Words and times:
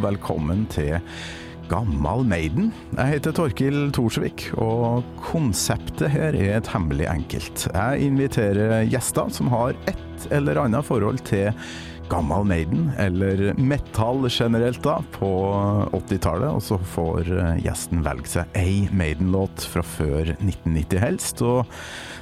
velkommen 0.00 0.64
til 0.72 0.96
Gammal 1.70 2.24
Maiden. 2.26 2.70
Jeg 2.96 3.14
heter 3.14 3.34
Torkil 3.36 3.92
Thorsvik, 3.94 4.46
og 4.58 5.04
konseptet 5.20 6.10
her 6.10 6.34
er 6.34 6.62
temmelig 6.64 7.06
enkelt. 7.10 7.66
Jeg 7.74 8.06
inviterer 8.08 8.88
gjester 8.90 9.28
som 9.34 9.50
har 9.52 9.76
et 9.90 10.26
eller 10.32 10.62
annet 10.64 10.86
forhold 10.88 11.20
til 11.28 11.52
Gammal 12.10 12.44
Maiden, 12.48 12.88
eller 12.98 13.52
metall 13.54 14.26
generelt, 14.30 14.82
da, 14.82 14.98
på 15.14 15.30
80-tallet. 15.94 16.50
Og 16.50 16.62
så 16.66 16.78
får 16.94 17.30
gjesten 17.62 18.04
velge 18.06 18.32
seg 18.34 18.58
ei 18.58 18.88
Maiden-låt 18.90 19.66
fra 19.70 19.84
før 19.86 20.32
1990 20.34 21.02
helst. 21.04 21.42
Og 21.46 21.68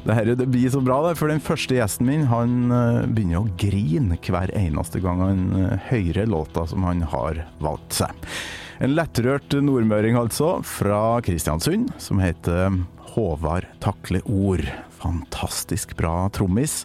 det 0.05 0.17
her 0.17 0.31
det 0.39 0.47
blir 0.49 0.71
så 0.73 0.81
bra, 0.85 1.01
det, 1.07 1.17
for 1.19 1.33
den 1.33 1.43
første 1.43 1.79
gjesten 1.79 2.09
min 2.09 2.27
han 2.31 2.73
eh, 2.73 3.03
begynner 3.09 3.43
å 3.43 3.57
grine 3.61 4.19
hver 4.25 4.53
eneste 4.57 5.03
gang 5.05 5.23
han 5.25 5.45
eh, 5.59 5.89
hører 5.91 6.31
låta 6.31 6.67
som 6.71 6.87
han 6.87 7.03
har 7.13 7.43
valgt 7.63 7.99
seg. 8.03 8.29
En 8.85 8.95
lettrørt 8.95 9.57
nordmøring 9.59 10.19
altså, 10.21 10.59
fra 10.67 11.19
Kristiansund, 11.27 11.91
som 11.99 12.23
heter 12.23 12.79
Håvard 13.15 13.67
Takle 13.83 14.23
Ord. 14.25 14.69
Fantastisk 15.01 15.97
bra 15.99 16.29
trommis 16.35 16.85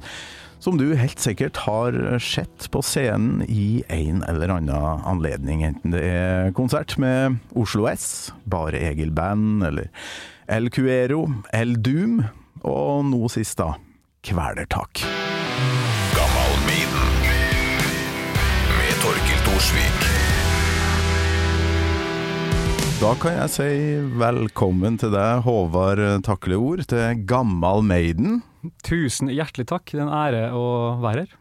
som 0.63 0.77
du 0.80 0.94
helt 0.95 1.20
sikkert 1.20 1.58
har 1.66 1.95
sett 2.23 2.70
på 2.71 2.80
scenen 2.85 3.41
i 3.52 3.84
en 3.91 4.21
eller 4.23 4.54
annen 4.55 5.02
anledning, 5.04 5.63
enten 5.67 5.91
det 5.91 6.04
er 6.08 6.54
konsert 6.55 6.95
med 7.02 7.41
Oslo 7.59 7.90
S, 7.91 8.31
Bare 8.48 8.80
Egil 8.80 9.12
Band, 9.12 9.66
eller 9.68 9.90
El 10.48 10.70
Cuero, 10.71 11.26
El 11.52 11.76
Doom, 11.84 12.21
og 12.63 13.04
nå 13.09 13.27
sist 13.34 13.59
da, 13.59 13.73
Kvelertak. 14.23 15.04
Gammal 16.15 16.55
med 16.70 16.95
Torkil 19.04 19.43
Thorsvik. 19.49 20.07
Da 23.04 23.12
kan 23.20 23.35
jeg 23.41 23.51
si 23.51 23.70
velkommen 24.16 24.95
til 25.01 25.12
deg, 25.12 25.43
Håvard 25.43 26.23
Takleord, 26.23 26.88
til 26.88 27.27
Gammal 27.27 27.84
Maiden. 27.84 28.40
Tusen 28.86 29.32
hjertelig 29.34 29.68
takk. 29.72 29.90
Det 29.92 30.00
er 30.00 30.06
en 30.06 30.14
ære 30.16 30.44
å 30.58 30.66
være 31.04 31.26
her. 31.26 31.40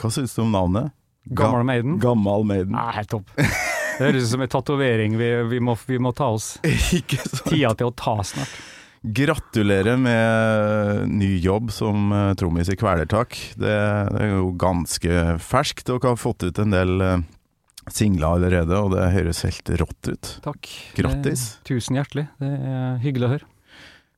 Hva 0.00 0.10
syns 0.14 0.34
du 0.36 0.42
om 0.44 0.52
navnet? 0.54 0.92
Gammal 1.30 1.64
Maiden? 1.66 1.98
Gammal 2.02 2.46
Maiden. 2.48 2.74
Nei, 2.74 2.88
helt 2.96 3.12
topp. 3.12 3.30
Det 3.36 4.08
høres 4.08 4.26
ut 4.26 4.32
som 4.32 4.42
en 4.42 4.50
tatovering 4.50 5.18
vi, 5.20 5.28
vi, 5.50 5.58
må, 5.62 5.76
vi 5.86 5.98
må 6.02 6.14
ta 6.16 6.32
oss. 6.34 6.56
Ikke 6.98 7.20
sant? 7.22 7.44
Tida 7.52 7.74
til 7.78 7.90
å 7.90 7.94
ta 7.94 8.16
snart. 8.26 8.54
Gratulerer 9.02 9.98
med 9.98 11.10
ny 11.10 11.32
jobb 11.42 11.72
som 11.74 12.12
eh, 12.14 12.32
trommis 12.38 12.70
i 12.70 12.76
Kvelertak. 12.78 13.34
Det, 13.58 13.76
det 14.14 14.20
er 14.22 14.34
jo 14.36 14.52
ganske 14.58 15.22
ferskt. 15.42 15.88
Dere 15.90 16.12
har 16.14 16.20
fått 16.20 16.46
ut 16.46 16.60
en 16.62 16.74
del 16.74 17.02
eh, 17.02 17.24
singler 17.90 18.36
allerede, 18.36 18.78
og 18.78 18.94
det 18.94 19.08
høres 19.16 19.42
helt 19.46 19.74
rått 19.82 20.12
ut. 20.12 20.30
Takk. 20.46 20.70
Grattis. 20.98 21.48
Tusen 21.66 21.98
hjertelig. 21.98 22.28
Det 22.38 22.52
er 22.52 23.02
hyggelig 23.02 23.26
å 23.28 23.32
høre. 23.36 23.51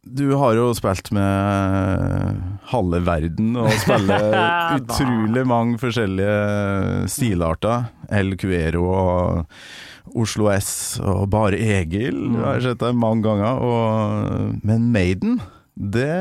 Du 0.05 0.35
har 0.37 0.53
jo 0.59 0.69
spilt 0.77 1.09
med 1.17 2.43
halve 2.69 3.01
verden, 3.07 3.55
og 3.57 3.71
spiller 3.83 4.77
utrolig 4.77 5.45
mange 5.49 5.81
forskjellige 5.81 7.09
stilarter. 7.13 7.89
El 8.13 8.37
Cuero 8.41 8.85
og 8.93 10.15
Oslo 10.21 10.51
S 10.53 11.01
og 11.01 11.27
Bare 11.33 11.57
Egil. 11.57 12.21
Jeg 12.37 12.45
har 12.45 12.63
sett 12.67 12.83
deg 12.85 12.99
mange 13.01 13.25
ganger. 13.25 13.65
Og, 13.65 14.61
men 14.67 14.91
Maiden, 14.95 15.41
det 15.75 16.13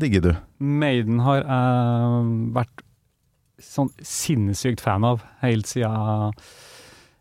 digger 0.00 0.24
du. 0.24 0.32
Maiden 0.58 1.20
har 1.26 1.42
jeg 1.44 2.34
vært 2.56 2.84
sånn 3.60 3.92
sinnssykt 4.00 4.80
fan 4.80 5.04
av 5.04 5.20
helt 5.42 5.68
siden 5.68 6.32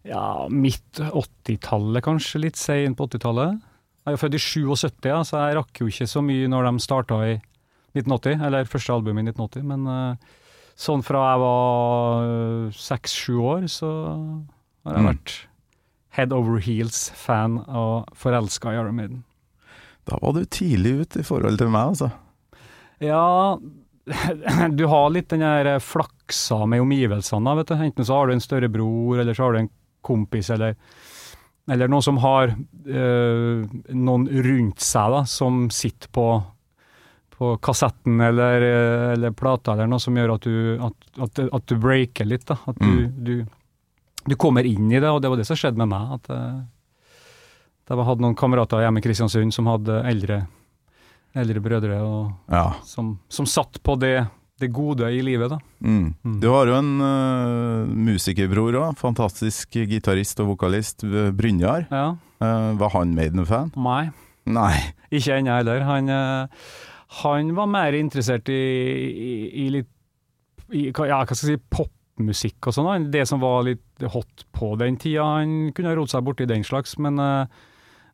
ja, 0.08 0.48
midt 0.48 1.02
80-tallet, 1.04 2.04
kanskje. 2.06 2.46
Litt 2.48 2.60
seint 2.60 2.98
på 2.98 3.10
80-tallet. 3.10 3.60
Jeg 4.10 4.18
er 4.18 4.22
født 4.24 4.36
i 4.40 4.42
77, 4.42 5.06
ja, 5.06 5.20
så 5.28 5.38
jeg 5.44 5.58
rakk 5.60 5.80
jo 5.84 5.88
ikke 5.92 6.08
så 6.10 6.22
mye 6.26 6.48
når 6.50 6.66
de 6.66 6.82
starta 6.82 7.20
i 7.28 7.36
1980, 7.94 8.42
eller 8.48 8.70
første 8.70 8.94
albumet 8.96 9.30
i 9.30 9.34
1980. 9.36 9.68
Men 9.70 9.86
uh, 9.86 10.36
sånn 10.80 11.04
fra 11.06 11.22
jeg 11.32 11.42
var 11.44 12.72
seks-sju 12.80 13.36
år, 13.54 13.68
så 13.70 13.90
har 14.88 14.96
jeg 14.98 15.04
Mm. 15.04 15.10
vært 15.12 15.34
head 16.18 16.34
over 16.34 16.58
heels-fan 16.66 17.60
og 17.70 18.08
forelska 18.18 18.72
i 18.74 18.80
Iron 18.80 18.96
Maiden. 18.98 19.24
Da 20.10 20.18
var 20.24 20.34
du 20.34 20.46
tidlig 20.46 20.96
ute 21.04 21.20
i 21.22 21.28
forhold 21.28 21.60
til 21.62 21.70
meg, 21.70 21.92
altså. 21.94 22.10
Ja, 23.04 23.58
du 24.80 24.88
har 24.90 25.10
litt 25.14 25.30
den 25.30 25.44
der 25.46 25.78
flaksa 25.84 26.64
med 26.66 26.82
omgivelsene, 26.82 27.54
vet 27.60 27.70
du. 27.70 27.76
Enten 27.78 28.08
så 28.08 28.18
har 28.18 28.28
du 28.28 28.34
en 28.34 28.42
større 28.42 28.70
bror, 28.74 29.20
eller 29.22 29.38
så 29.38 29.46
har 29.46 29.54
du 29.54 29.60
en 29.66 29.70
kompis, 30.02 30.50
eller, 30.56 30.74
eller 31.70 31.88
noen 31.92 32.02
som 32.06 32.18
har 32.24 32.52
øh, 32.54 33.66
noen 33.94 34.28
rundt 34.46 34.82
seg, 34.82 35.12
da, 35.14 35.22
som 35.30 35.68
sitter 35.74 36.10
på, 36.16 36.26
på 37.38 37.54
kassetten 37.64 38.20
eller, 38.26 38.66
øh, 38.66 39.06
eller 39.14 39.32
plata, 39.38 39.74
eller 39.76 39.88
noe 39.92 40.00
som 40.04 40.18
gjør 40.18 40.34
at 40.36 40.48
du, 40.48 40.56
at, 40.90 41.10
at, 41.28 41.40
at 41.54 41.66
du 41.72 41.76
breaker 41.80 42.26
litt, 42.28 42.46
da. 42.50 42.58
At 42.68 42.80
du, 42.82 42.90
Mm. 42.90 43.24
du, 43.24 43.34
du 44.30 44.36
kommer 44.36 44.66
inn 44.68 44.92
i 44.92 45.00
det, 45.00 45.10
og 45.10 45.22
det 45.24 45.30
var 45.32 45.38
det 45.40 45.48
som 45.48 45.56
skjedde 45.58 45.78
med 45.80 45.90
meg. 45.94 46.18
At 46.20 46.28
jeg 47.90 48.06
hadde 48.06 48.22
noen 48.22 48.36
kamerater 48.38 48.84
hjemme 48.84 49.00
i 49.02 49.06
Kristiansund 49.06 49.54
som 49.56 49.66
hadde 49.72 50.02
eldre, 50.10 50.44
eldre 51.38 51.62
brødre, 51.64 52.02
og 52.04 52.34
Ja. 52.54 52.66
som, 52.86 53.16
som 53.30 53.46
satt 53.50 53.80
på 53.84 53.96
det, 54.02 54.28
det 54.62 54.72
gode 54.76 55.10
i 55.16 55.22
livet, 55.26 55.52
da. 55.54 55.60
Mm. 55.82 56.14
Mm. 56.24 56.40
Du 56.44 56.50
har 56.54 56.70
jo 56.70 56.78
en 56.78 56.92
uh, 57.02 57.90
musikerbror 58.10 58.78
òg. 58.80 58.98
Fantastisk 59.00 59.78
gitarist 59.90 60.40
og 60.44 60.54
vokalist. 60.56 61.04
eh, 61.08 61.32
Brynjar. 61.36 61.88
Ja. 61.92 62.16
Uh, 62.40 62.72
var 62.80 62.94
han 62.96 63.16
Maiden-fan? 63.18 63.72
Nei. 63.76 64.10
Nei. 64.50 64.74
Ikke 65.12 65.38
ennå 65.40 65.60
heller. 65.60 65.84
Han, 65.88 66.10
uh, 66.10 66.74
han 67.24 67.54
var 67.58 67.72
mer 67.72 67.98
interessert 67.98 68.50
i, 68.54 68.60
i, 68.60 69.32
i 69.66 69.70
litt 69.78 69.90
i, 70.70 70.90
ja, 70.94 71.24
hva 71.24 71.34
skal 71.34 71.56
jeg 71.56 71.58
si, 71.58 71.64
popmusikk 71.74 72.70
og 72.70 72.76
sånn. 72.76 73.08
Det 73.14 73.24
som 73.30 73.42
var 73.42 73.64
litt 73.66 74.06
hot 74.14 74.46
på 74.56 74.76
den 74.80 75.00
tida. 75.02 75.26
Han 75.40 75.72
kunne 75.76 75.92
ha 75.94 75.98
rodd 75.98 76.12
seg 76.12 76.26
borti 76.28 76.46
den 76.50 76.66
slags, 76.68 76.98
men, 77.02 77.18
eh, 77.18 77.48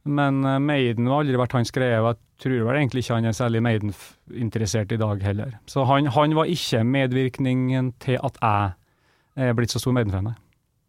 men 0.06 0.46
eh, 0.46 0.62
Maiden 0.62 1.10
har 1.10 1.24
aldri 1.24 1.40
vært 1.42 1.58
hans 1.58 1.74
greie. 1.76 2.00
og 2.00 2.14
Jeg 2.14 2.46
tror 2.46 2.66
vel 2.70 2.80
egentlig 2.80 3.04
ikke 3.04 3.20
han 3.20 3.30
er 3.30 3.38
særlig 3.38 3.62
Maiden-interessert 3.66 4.96
i 4.96 5.02
dag 5.02 5.22
heller. 5.26 5.60
Så 5.70 5.86
han, 5.90 6.10
han 6.14 6.36
var 6.38 6.50
ikke 6.52 6.84
medvirkningen 6.86 7.94
til 8.04 8.20
at 8.22 8.40
jeg 8.42 9.48
er 9.50 9.56
blitt 9.58 9.74
så 9.74 9.82
stor 9.82 9.96
Maiden-fan. 9.98 10.36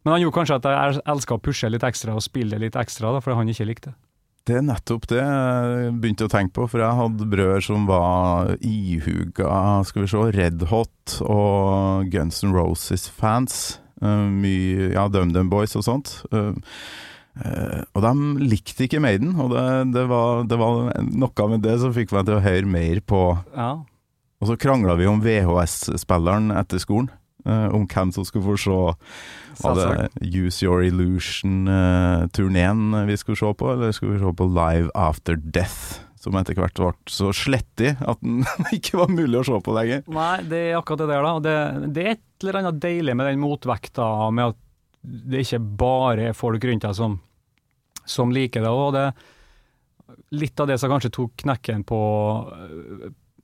Men 0.05 0.13
han 0.13 0.21
gjorde 0.23 0.37
kanskje 0.37 0.59
at 0.61 0.67
jeg 0.71 0.99
elska 1.11 1.35
å 1.35 1.43
pushe 1.43 1.69
litt 1.71 1.83
ekstra 1.83 2.13
og 2.15 2.23
spille 2.23 2.59
litt 2.61 2.77
ekstra, 2.79 3.11
da, 3.11 3.19
fordi 3.23 3.41
han 3.41 3.49
ikke 3.51 3.67
likte 3.67 3.91
det. 3.91 3.97
Det 4.47 4.55
er 4.55 4.63
nettopp 4.63 5.09
det 5.11 5.19
jeg 5.19 5.95
begynte 5.99 6.27
å 6.29 6.31
tenke 6.31 6.53
på, 6.55 6.69
for 6.71 6.79
jeg 6.79 6.95
hadde 6.95 7.25
brødre 7.27 7.63
som 7.65 7.83
var 7.89 8.53
ihuga 8.63 9.81
skal 9.83 10.05
vi 10.05 10.11
se, 10.13 10.21
Red 10.37 10.63
Hot 10.69 11.17
og 11.25 12.07
Guns 12.13 12.39
N' 12.45 12.55
Roses-fans. 12.55 13.81
Uh, 13.99 14.29
mye 14.31 14.93
ja, 14.93 15.03
DumDum 15.11 15.49
Boys 15.51 15.75
og 15.75 15.83
sånt. 15.83 16.13
Eh, 16.31 16.53
eh, 17.45 17.81
og 17.93 18.01
de 18.05 18.11
likte 18.47 18.83
ikke 18.87 19.01
Maiden, 19.03 19.31
og 19.39 19.47
det, 19.53 19.65
det, 19.95 20.05
var, 20.09 20.27
det 20.49 20.57
var 20.59 20.71
noe 21.03 21.47
med 21.51 21.59
det 21.65 21.75
som 21.83 21.93
fikk 21.95 22.09
meg 22.15 22.23
til 22.27 22.35
å 22.39 22.45
høre 22.45 22.67
mer 22.69 22.97
på 23.05 23.21
Ja, 23.55 23.71
Og 24.41 24.45
så 24.49 24.55
krangla 24.59 24.93
vi 24.99 25.05
om 25.09 25.21
VHS-spilleren 25.23 26.45
etter 26.55 26.79
skolen. 26.83 27.09
uh, 27.47 27.67
om 27.75 27.87
hvem 27.87 28.11
som 28.13 28.25
skulle 28.27 28.45
få 28.45 28.55
se 28.59 28.79
Var 29.63 29.75
det 29.79 29.89
Use 30.35 30.65
Your 30.65 30.79
Illusion-turneen 30.85 32.81
vi 33.07 33.15
skulle 33.17 33.37
se 33.39 33.53
på, 33.53 33.71
eller 33.73 33.91
skulle 33.95 34.13
vi 34.17 34.23
se 34.25 34.33
på 34.37 34.45
Live 34.45 34.89
After 34.93 35.35
Death? 35.35 35.99
Som 36.17 36.35
etter 36.35 36.53
hvert 36.57 36.73
ble 36.75 36.91
så 37.13 37.31
slettig 37.35 37.95
at 38.01 38.17
den 38.25 38.43
ikke 38.77 38.97
var 38.99 39.07
mulig 39.13 39.39
å 39.39 39.43
se 39.47 39.59
på 39.63 39.73
lenger. 39.75 40.01
Nei, 40.11 40.41
det 40.49 40.61
er 40.71 40.77
akkurat 40.79 40.99
det 41.05 41.11
der, 41.13 41.23
da. 41.23 41.39
Det, 41.39 41.55
det 41.93 42.01
er 42.03 42.09
et 42.15 42.43
eller 42.43 42.55
annet 42.61 42.81
deilig 42.83 43.13
med 43.15 43.25
den 43.29 43.39
motvekta 43.41 44.05
med 44.33 44.43
at 44.51 44.57
det 45.07 45.39
ikke 45.45 45.59
bare 45.79 46.21
er 46.31 46.35
folk 46.37 46.63
rundt 46.67 46.83
deg 46.83 46.93
som, 46.97 47.13
som 48.07 48.31
liker 48.33 48.63
det. 48.63 48.71
Og 48.71 48.93
det 48.95 49.07
litt 50.29 50.59
av 50.59 50.67
det 50.67 50.77
som 50.77 50.91
kanskje 50.91 51.11
tok 51.13 51.35
knekken 51.43 51.83
på, 51.87 52.01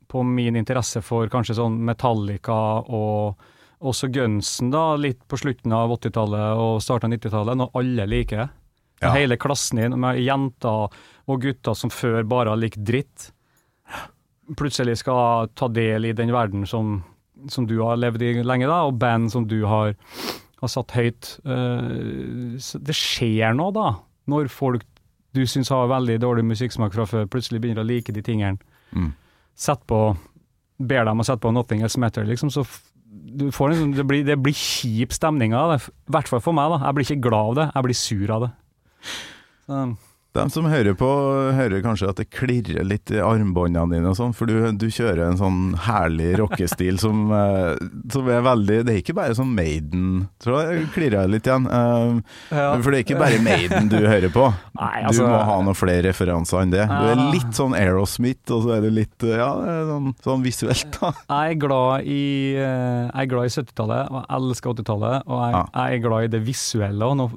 på 0.08 0.24
min 0.24 0.56
interesse 0.60 1.02
for 1.04 1.32
kanskje 1.32 1.58
sånn 1.60 1.80
Metallica 1.86 2.56
og 2.84 3.50
også 3.84 4.08
Gunsen, 4.16 4.72
da, 4.72 4.94
litt 4.96 5.26
på 5.28 5.38
slutten 5.40 5.74
av 5.76 5.92
80-tallet 5.98 6.60
og 6.60 6.78
starten 6.84 7.12
av 7.12 7.18
90-tallet, 7.18 7.60
når 7.60 7.74
alle 7.80 8.06
liker 8.08 8.40
det. 8.40 8.50
Ja. 9.04 9.10
Hele 9.18 9.36
klassen 9.36 9.82
din 9.82 9.98
med 10.00 10.22
jenter 10.24 10.94
og 11.28 11.42
gutter 11.44 11.76
som 11.76 11.92
før 11.92 12.24
bare 12.24 12.54
har 12.54 12.62
likt 12.62 12.80
dritt, 12.80 13.34
plutselig 14.60 15.02
skal 15.02 15.52
ta 15.60 15.68
del 15.72 16.08
i 16.08 16.14
den 16.16 16.32
verden 16.32 16.64
som, 16.68 17.02
som 17.52 17.68
du 17.68 17.76
har 17.82 18.00
levd 18.00 18.24
i 18.24 18.32
lenge, 18.40 18.70
da, 18.72 18.86
og 18.88 18.96
band 19.02 19.34
som 19.36 19.50
du 19.52 19.66
har, 19.68 19.98
har 20.64 20.72
satt 20.72 20.96
høyt. 20.96 21.36
Eh, 21.44 22.56
det 22.56 22.96
skjer 22.96 23.56
noe, 23.60 23.76
da, 23.76 23.90
når 24.30 24.50
folk 24.54 24.86
du 25.34 25.42
syns 25.50 25.72
har 25.74 25.90
veldig 25.90 26.20
dårlig 26.22 26.46
musikksmak 26.46 26.94
fra 26.94 27.08
før, 27.10 27.26
plutselig 27.32 27.62
begynner 27.64 27.82
å 27.82 27.90
like 27.90 28.14
de 28.14 28.22
tingene. 28.26 28.62
Mm. 28.94 29.12
Sett 29.58 29.82
på 29.90 30.06
Ber 30.84 31.06
dem 31.06 31.22
å 31.22 31.24
sette 31.26 31.40
på 31.44 31.52
Nothing 31.54 31.84
Else 31.86 32.00
Matter, 32.02 32.26
liksom, 32.28 32.50
så 32.52 32.64
sånn, 32.66 33.94
det, 33.94 34.04
blir, 34.10 34.24
det 34.26 34.36
blir 34.42 34.58
kjip 34.58 35.14
stemning 35.16 35.54
av 35.56 35.72
det. 35.72 35.78
I 36.10 36.16
hvert 36.16 36.32
fall 36.32 36.42
for 36.44 36.58
meg. 36.58 36.74
da. 36.74 36.80
Jeg 36.88 36.98
blir 36.98 37.08
ikke 37.08 37.26
glad 37.30 37.52
av 37.52 37.60
det, 37.60 37.68
jeg 37.70 37.86
blir 37.88 38.00
sur 38.00 38.34
av 38.34 38.46
det. 38.46 38.50
Så, 39.64 39.84
De 40.34 40.44
som 40.50 40.66
hører 40.66 40.96
på, 40.98 41.08
hører 41.54 41.84
kanskje 41.86 42.08
at 42.10 42.18
det 42.18 42.26
klirrer 42.34 42.86
litt 42.88 43.12
i 43.14 43.20
armbåndene 43.22 43.94
dine 43.94 44.10
og 44.10 44.18
sånn, 44.18 44.32
for 44.34 44.50
du, 44.50 44.56
du 44.82 44.88
kjører 44.90 45.28
en 45.28 45.38
sånn 45.38 45.60
herlig 45.86 46.32
rockestil 46.42 46.98
som, 47.02 47.28
eh, 47.38 47.76
som 48.14 48.30
er 48.34 48.42
veldig 48.46 48.80
Det 48.88 48.96
er 48.96 49.02
ikke 49.04 49.16
bare 49.18 49.36
sånn 49.38 49.52
Maiden, 49.54 50.24
tror 50.42 50.64
jeg 50.64 50.88
klirrer 50.96 51.30
litt 51.30 51.46
igjen. 51.46 51.68
Eh. 51.70 52.18
For 52.50 52.90
det 52.90 52.98
er 52.98 53.06
ikke 53.06 53.20
bare 53.20 53.42
Maiden 53.46 53.92
du 53.92 54.00
hører 54.00 54.34
på. 54.34 54.48
Nei, 54.80 55.04
Du 55.04 55.12
altså, 55.12 55.28
må 55.30 55.42
ha 55.52 55.58
noen 55.68 55.78
flere 55.78 56.08
referanser 56.08 56.64
enn 56.64 56.74
det. 56.74 56.88
Du 56.90 57.12
er 57.12 57.22
litt 57.36 57.54
sånn 57.54 57.76
Aerosmith, 57.78 58.50
og 58.50 58.66
så 58.66 58.74
er 58.78 58.88
du 58.88 58.90
litt 58.94 59.28
ja, 59.30 59.52
sånn, 59.92 60.16
sånn 60.26 60.46
visuelt, 60.46 60.98
da. 60.98 61.12
Jeg 61.44 61.54
er 61.54 61.60
glad 61.62 62.08
i, 62.10 62.24
eh, 62.58 63.04
jeg 63.04 63.28
er 63.28 63.30
glad 63.30 63.50
i 63.50 63.54
70-tallet, 63.54 64.10
og 64.10 64.18
jeg 64.18 64.40
elsker 64.40 64.74
80-tallet. 64.74 65.30
Og 65.30 65.44
jeg, 65.44 65.62
jeg 65.76 66.00
er 66.00 66.04
glad 66.08 66.26
i 66.26 66.32
det 66.34 66.42
visuelle. 66.48 67.10
Og 67.12 67.20
nå, 67.20 67.28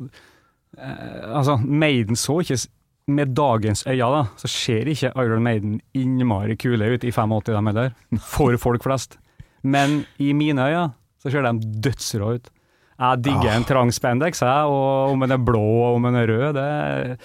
eh, 0.79 1.29
altså, 1.37 1.59
Maiden 1.61 2.19
så 2.21 2.39
ikke 2.41 2.59
Med 3.07 3.37
dagens 3.39 3.85
øyne, 3.87 4.09
da, 4.11 4.23
så 4.37 4.49
ser 4.51 4.89
ikke 4.91 5.13
Iron 5.23 5.45
Maiden 5.47 5.79
innmari 5.95 6.57
kule 6.59 6.89
ut 6.91 7.05
i 7.07 7.13
85, 7.15 7.53
dem 7.55 7.71
heller. 7.71 7.93
For 8.19 8.57
folk 8.59 8.83
flest. 8.83 9.19
Men 9.63 10.01
i 10.19 10.33
mine 10.35 10.65
øyne 10.67 10.89
så 11.23 11.31
ser 11.31 11.47
de 11.47 11.81
dødsrå 11.87 12.33
ut. 12.35 12.51
Jeg 12.97 13.25
digger 13.25 13.53
en 13.53 13.67
trang 13.69 13.93
spandex, 13.93 14.41
jeg, 14.43 14.71
og 14.73 15.13
om 15.13 15.21
den 15.23 15.37
er 15.37 15.43
blå 15.45 15.61
og 15.61 15.99
om 15.99 16.09
den 16.09 16.17
er 16.17 16.31
rød, 16.31 16.57
det, 16.57 17.19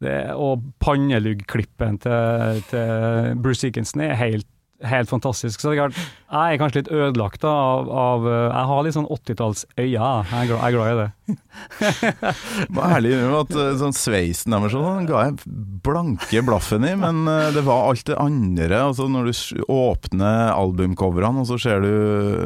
det 0.00 0.14
Og 0.32 0.64
panneluggklippen 0.80 1.98
til, 2.00 2.62
til 2.70 3.36
Bruce 3.42 3.66
Dickinson 3.66 4.00
er 4.06 4.16
helt, 4.16 4.48
helt 4.82 5.08
fantastisk. 5.10 5.60
Så 5.60 5.70
det 5.70 5.76
er 5.78 5.80
klart, 5.88 5.98
jeg 6.30 6.54
er 6.54 6.60
kanskje 6.62 6.80
litt 6.80 6.90
ødelagt 6.94 7.40
da, 7.42 7.50
av, 7.52 7.88
av 7.90 8.24
Jeg 8.30 8.66
har 8.70 8.82
litt 8.86 8.94
sånn 8.96 9.08
80-tallsøyne. 9.10 9.86
Jeg, 9.90 9.96
er 10.00 10.46
jeg 10.46 10.56
er 10.56 10.74
glad 10.76 10.90
i 10.90 10.98
det. 11.00 11.08
Var 12.76 12.94
ærlig 12.96 13.12
med 13.18 13.36
at 13.40 13.54
eh, 13.58 13.70
sånn 13.80 13.94
sveisen 13.96 14.54
deres 14.54 14.74
sånn, 14.74 15.06
ga 15.08 15.24
jeg 15.28 15.36
blanke 15.84 16.42
blaffen 16.46 16.86
i, 16.88 16.94
men 16.98 17.22
eh, 17.30 17.50
det 17.54 17.64
var 17.66 17.88
alt 17.90 18.04
det 18.10 18.18
andre. 18.20 18.80
Altså 18.90 19.08
når 19.10 19.30
du 19.30 19.62
åpner 19.70 20.52
albumcoverne, 20.54 21.42
og 21.44 21.48
så 21.50 21.58
ser 21.60 21.84
du 21.84 21.92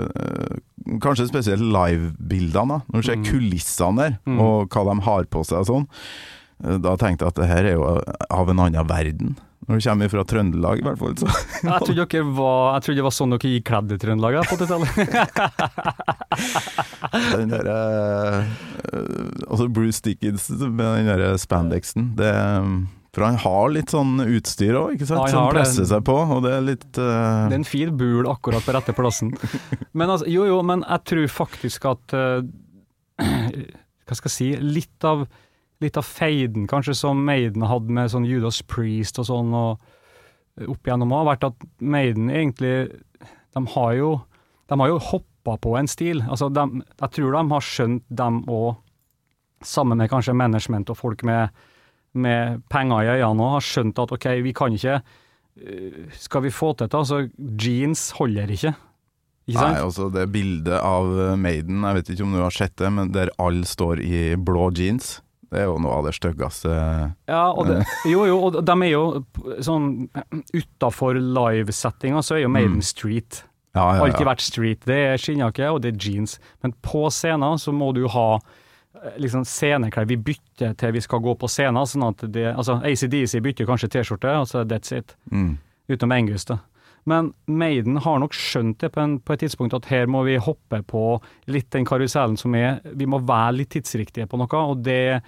eh, 0.08 0.60
kanskje 1.04 1.28
spesielt 1.31 1.64
livebildene. 1.64 2.82
Når 2.90 3.00
du 3.02 3.08
ser 3.10 3.20
Mm. 3.20 3.25
kulissene 3.31 3.96
der, 4.02 4.19
Mm. 4.26 4.40
og 4.40 4.69
hva 4.75 4.84
de 4.90 5.00
har 5.06 5.25
på 5.31 5.44
seg 5.46 5.58
og 5.62 5.66
sånn. 5.70 5.86
eh, 6.64 6.78
Da 6.78 6.96
tenkte 6.96 7.25
jeg 7.25 7.28
at 7.28 7.34
det 7.40 7.48
her 7.48 7.64
er 7.64 7.75
jo 7.78 8.02
av 8.31 8.48
en 8.50 8.58
annen 8.58 8.86
verden. 8.88 9.36
Når 9.64 9.81
du 9.81 9.84
kommer 9.87 10.08
fra 10.12 10.22
Trøndelag, 10.28 10.81
i 10.81 10.84
hvert 10.84 10.99
fall. 11.00 11.14
Så. 11.16 11.26
Jeg 11.64 11.81
trodde, 11.87 12.05
dere 12.05 12.25
var, 12.37 12.75
jeg 12.75 12.82
trodde 12.84 12.99
det 12.99 13.06
var 13.06 13.14
sånn 13.16 13.32
dere 13.32 13.52
gikk 13.55 13.66
kledd 13.70 13.88
i 13.94 13.96
Trøndelag 14.02 14.32
på 14.50 14.56
80-tallet. 14.58 14.90
Den 17.14 17.55
der, 17.55 17.66
eh, 17.70 18.43
altså 19.49 19.64
Bruce 19.72 20.02
Dickens 20.05 20.50
med 20.50 20.82
den 20.82 21.06
der 21.08 21.37
spandexen. 21.40 22.02
Det, 22.19 22.32
for 23.14 23.22
han 23.28 23.37
har 23.38 23.69
litt 23.70 23.93
sånn 23.94 24.19
utstyr 24.25 24.75
òg, 24.78 24.94
ikke 24.96 25.06
sant? 25.06 25.28
Ja, 25.28 25.32
som 25.37 25.52
presser 25.55 25.82
det. 25.84 25.90
seg 25.93 26.02
på, 26.08 26.17
og 26.19 26.43
det 26.44 26.52
er 26.56 26.64
litt 26.67 26.99
uh... 26.99 27.46
Det 27.46 27.55
er 27.55 27.60
en 27.60 27.69
fin 27.69 27.93
bul 27.96 28.26
akkurat 28.31 28.64
på 28.67 28.75
rette 28.75 28.93
plassen. 28.96 29.31
Men 29.99 30.10
altså, 30.10 30.26
jo 30.31 30.43
jo, 30.50 30.58
men 30.67 30.82
jeg 30.82 31.00
tror 31.12 31.28
faktisk 31.31 31.84
at 31.93 32.05
uh, 32.19 32.43
Hva 34.05 34.14
skal 34.19 34.28
jeg 34.28 34.34
si 34.34 34.49
Litt 34.60 35.05
av, 35.06 35.22
litt 35.82 35.99
av 35.99 36.06
feiden 36.06 36.69
kanskje 36.71 36.94
som 36.97 37.25
Maiden 37.26 37.65
hadde 37.67 37.93
med 37.94 38.12
sånn 38.12 38.29
Judas 38.29 38.61
Priest 38.71 39.19
og 39.23 39.29
sånn, 39.31 39.50
og 39.55 40.69
opp 40.71 40.87
igjennom 40.87 41.15
har 41.17 41.26
vært 41.32 41.49
at 41.49 41.67
Maiden 41.82 42.31
egentlig 42.31 42.75
De 43.55 43.62
har 43.75 43.93
jo, 43.99 44.11
de 44.71 44.87
jo 44.88 44.99
hoppa 44.99 45.56
på 45.62 45.75
en 45.79 45.88
stil. 45.91 46.23
Altså, 46.26 46.49
de, 46.50 46.82
jeg 46.99 47.11
tror 47.15 47.37
de 47.37 47.43
har 47.53 47.62
skjønt, 47.62 48.03
dem 48.11 48.41
òg, 48.50 48.81
sammen 49.62 50.00
med 50.00 50.11
kanskje 50.11 50.35
management 50.35 50.91
og 50.91 50.99
folk 50.99 51.23
med, 51.23 51.55
med 52.19 52.65
penger 52.69 53.05
i 53.06 53.12
øynene, 53.20 53.53
har 53.55 53.62
skjønt 53.62 54.00
at 54.03 54.15
OK, 54.17 54.27
vi 54.43 54.55
kan 54.56 54.75
ikke 54.75 54.99
skal 56.19 56.43
vi 56.43 56.50
få 56.50 56.73
til 56.75 56.88
dette? 56.88 56.99
altså 56.99 57.20
jeans 57.62 58.09
holder. 58.19 58.50
Ikke 58.50 58.75
Nei, 59.47 59.75
altså 59.79 60.09
det 60.12 60.27
bildet 60.32 60.81
av 60.81 61.11
Maiden, 61.38 61.85
jeg 61.85 61.99
vet 61.99 62.11
ikke 62.15 62.27
om 62.27 62.35
du 62.35 62.43
har 62.43 62.55
sett 62.55 62.77
det, 62.81 62.91
men 62.91 63.12
der 63.15 63.32
alle 63.38 63.69
står 63.69 64.03
i 64.03 64.25
blå 64.41 64.70
jeans. 64.75 65.19
Det 65.55 65.62
er 65.62 65.69
jo 65.71 65.79
noe 65.79 66.01
av 66.01 66.09
det 66.09 66.15
styggeste 66.19 66.75
Ja, 67.31 67.45
og 67.55 67.69
det, 67.71 67.81
jo, 68.12 68.25
jo, 68.27 68.39
og 68.49 68.59
de 68.67 68.75
er 68.83 68.91
jo 68.91 69.05
sånn 69.62 70.09
Utafor 70.53 71.15
livesettinga 71.21 72.23
så 72.27 72.37
er 72.39 72.45
jo 72.45 72.51
Maiden 72.53 72.81
Mm. 72.81 72.83
street. 72.83 73.45
Ja, 73.75 73.97
ja, 73.97 74.05
Alltid 74.05 74.27
vært 74.29 74.43
street. 74.45 74.85
Det 74.87 74.99
er 75.12 75.17
skinnjakke 75.19 75.67
og 75.73 75.81
det 75.83 75.95
er 75.95 75.99
jeans. 75.99 76.37
Men 76.62 76.75
på 76.83 77.06
scenen 77.11 77.59
så 77.59 77.73
må 77.75 77.89
du 77.95 78.05
ha 78.09 78.39
eh, 78.39 79.17
liksom 79.19 79.43
sceneklær. 79.45 80.06
Vi 80.06 80.17
bytter 80.17 80.77
til 80.79 80.93
vi 80.95 81.01
skal 81.03 81.19
gå 81.25 81.35
på 81.39 81.49
scenen. 81.51 81.83
sånn 81.87 82.06
at 82.09 82.23
det, 82.33 82.53
altså 82.55 82.77
ACDC 82.87 83.41
bytter 83.43 83.67
kanskje 83.67 83.91
T-skjorte, 83.97 84.31
altså 84.31 84.62
that's 84.65 84.95
it. 84.97 85.17
Mm. 85.33 85.56
Utenom 85.91 86.12
Angus, 86.17 86.45
da. 86.47 86.59
Men 87.11 87.33
Maiden 87.47 87.99
har 88.01 88.21
nok 88.23 88.37
skjønt 88.37 88.81
det 88.81 88.91
på, 88.95 89.03
en, 89.03 89.19
på 89.21 89.35
et 89.35 89.45
tidspunkt 89.45 89.77
at 89.77 89.89
her 89.91 90.09
må 90.11 90.23
vi 90.25 90.39
hoppe 90.41 90.81
på 90.89 91.05
litt 91.53 91.69
den 91.75 91.85
karusellen 91.89 92.39
som 92.41 92.56
er 92.56 92.81
Vi 92.97 93.09
må 93.11 93.21
være 93.25 93.59
litt 93.61 93.75
tidsriktige 93.77 94.29
på 94.31 94.41
noe, 94.41 94.65
og 94.65 94.81
det, 94.87 95.21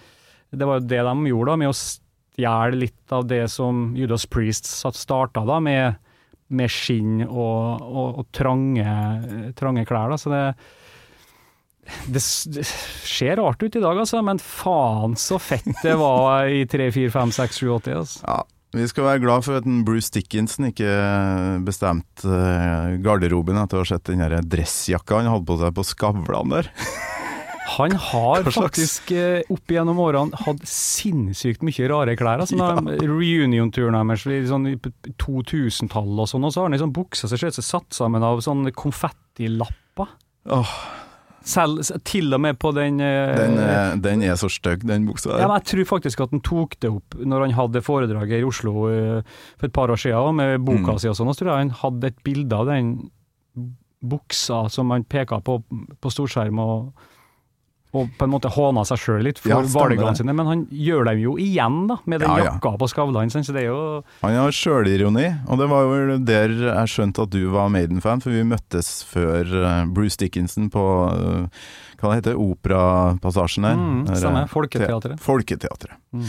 det 0.50 0.68
var 0.68 0.80
jo 0.80 0.88
det 0.88 1.02
de 1.04 1.30
gjorde 1.32 1.52
da, 1.52 1.60
med 1.60 1.72
å 1.72 1.76
stjele 1.76 2.80
litt 2.80 3.12
av 3.12 3.28
det 3.28 3.44
som 3.52 3.90
Judas 3.96 4.24
Priest 4.28 4.68
starta 4.72 5.44
da, 5.48 5.60
med, 5.60 6.00
med 6.48 6.72
skinn 6.72 7.20
og, 7.26 7.84
og, 7.84 8.22
og 8.22 8.26
trange, 8.34 8.98
trange 9.58 9.86
klær. 9.88 10.12
da, 10.12 10.20
så 10.20 10.32
det 10.32 10.44
det, 12.10 12.20
ser 12.20 13.36
rart 13.36 13.62
ut 13.62 13.76
i 13.76 13.80
dag, 13.80 13.98
altså, 13.98 14.18
men 14.24 14.40
faen 14.42 15.16
så 15.20 15.38
fett 15.38 15.68
det 15.84 15.94
var 16.00 16.48
i 16.50 16.64
3, 16.66 16.88
4, 16.94 17.12
5, 17.14 17.34
6, 17.36 17.60
7, 17.62 17.68
80. 17.76 17.98
Altså. 18.00 18.22
Ja, 18.26 18.40
vi 18.76 18.86
skal 18.90 19.06
være 19.08 19.22
glad 19.24 19.44
for 19.46 19.58
at 19.60 19.66
Bruce 19.86 20.12
Dickinson 20.14 20.70
ikke 20.70 20.90
bestemte 21.66 22.28
eh, 22.28 22.96
garderoben 23.04 23.58
etter 23.60 23.80
å 23.80 23.84
ha 23.84 23.88
sett 23.88 24.08
den 24.10 24.24
der 24.24 24.38
dressjakka 24.44 25.22
han 25.22 25.30
hadde 25.32 25.48
på 25.48 25.58
seg 25.62 25.76
på 25.76 25.86
Skavlan 25.86 26.56
der. 26.56 26.72
Han 27.66 27.96
har 27.98 28.46
faktisk 28.46 29.10
eh, 29.10 29.40
opp 29.50 29.72
igjennom 29.72 29.98
årene 29.98 30.38
hatt 30.46 30.62
sinnssykt 30.70 31.64
mye 31.66 31.88
rare 31.90 32.14
klær. 32.18 32.44
Altså, 32.44 32.54
Ja. 32.60 32.76
Reunion-turen 32.78 33.98
deres 33.98 34.22
i 34.30 34.38
sånn 34.46 34.68
2000-tallet 35.18 36.22
og 36.22 36.30
sånn, 36.30 36.46
og 36.46 36.54
så 36.54 36.62
har 36.62 36.70
han 36.70 36.76
liksom 36.76 36.94
buksa 36.94 37.26
seg, 37.26 37.42
ut 37.42 37.58
satt 37.58 37.90
sammen 37.96 38.22
av 38.22 38.38
sånne 38.44 38.70
konfettilapper. 38.70 40.14
Åh, 40.54 40.76
Selv, 41.46 41.78
til 42.02 42.34
og 42.34 42.40
med 42.42 42.56
på 42.58 42.72
den, 42.74 42.96
eh, 43.00 43.36
den, 43.38 43.58
er- 43.62 43.96
den 44.02 44.22
er 44.26 44.34
så 44.34 44.48
stygg, 44.50 44.82
den 44.88 45.04
buksa 45.06 45.30
ja, 45.30 45.36
der. 45.38 45.46
men 45.46 45.60
Jeg 45.60 45.66
tror 45.70 45.84
faktisk 45.92 46.20
at 46.24 46.32
han 46.34 46.40
tok 46.42 46.74
det 46.82 46.90
opp 46.90 47.14
når 47.22 47.44
han 47.46 47.54
hadde 47.54 47.82
foredraget 47.86 48.40
i 48.42 48.44
Oslo 48.48 48.88
eh, 48.90 49.22
for 49.56 49.66
et 49.68 49.72
par 49.72 49.88
år 49.94 50.00
siden, 50.02 50.34
med 50.40 50.64
boka 50.66 50.96
Mm. 50.96 50.98
si 50.98 51.08
og 51.08 51.14
sånn. 51.14 51.30
Så 51.30 51.44
tror 51.44 51.52
jeg 51.54 51.68
han 51.68 51.70
hadde 51.70 52.04
et 52.10 52.18
bilde 52.26 52.52
av 52.58 52.66
den 52.66 53.10
buksa 54.02 54.68
som 54.70 54.90
han 54.90 55.04
peka 55.04 55.38
på 55.40 55.60
på 56.00 56.10
storskjerm, 56.12 56.58
og, 56.60 56.92
og 57.94 58.10
på 58.18 58.26
en 58.26 58.30
måte 58.32 58.50
håna 58.52 58.82
seg 58.84 58.98
sjøl 58.98 59.22
litt 59.24 59.38
for 59.38 59.48
Ja, 59.54 59.60
valgene 59.62 60.14
sine. 60.18 60.34
Men 60.36 60.46
han 60.50 60.64
gjør 60.68 61.04
dem 61.08 61.20
jo 61.22 61.36
igjen, 61.40 61.86
da, 61.88 61.96
med 62.04 62.20
den 62.20 62.28
Ja, 62.28 62.36
ja. 62.42 62.44
jakka 62.50 62.74
på 62.78 62.88
Skavlan. 62.90 63.30
Så 63.30 63.52
det 63.54 63.62
er 63.62 63.70
jo 63.70 64.02
Han 64.22 64.34
har 64.34 64.50
sjølironi, 64.52 65.26
og 65.48 65.58
det 65.62 65.68
var 65.70 65.82
jo 65.86 66.18
der 66.18 66.48
jeg 66.66 66.92
skjønte 66.92 67.22
at 67.22 67.30
du 67.30 67.48
var 67.54 67.68
Maiden-fan, 67.72 68.20
for 68.20 68.30
vi 68.34 68.42
møttes 68.44 69.04
før 69.08 69.44
eh, 69.64 69.84
Bruce 69.86 70.16
Dickinson 70.20 70.68
på 70.70 70.84
eh, 71.14 71.48
hva 72.02 72.10
det 72.12 72.18
heter, 72.20 72.36
Operapassasjen 72.36 73.64
her. 73.64 73.76
mm, 73.80 74.06
Stemmer. 74.16 74.42
eh, 74.42 74.52
Folketeatret. 74.52 75.20
Folketeatret. 75.24 75.96
Mm. 76.12 76.26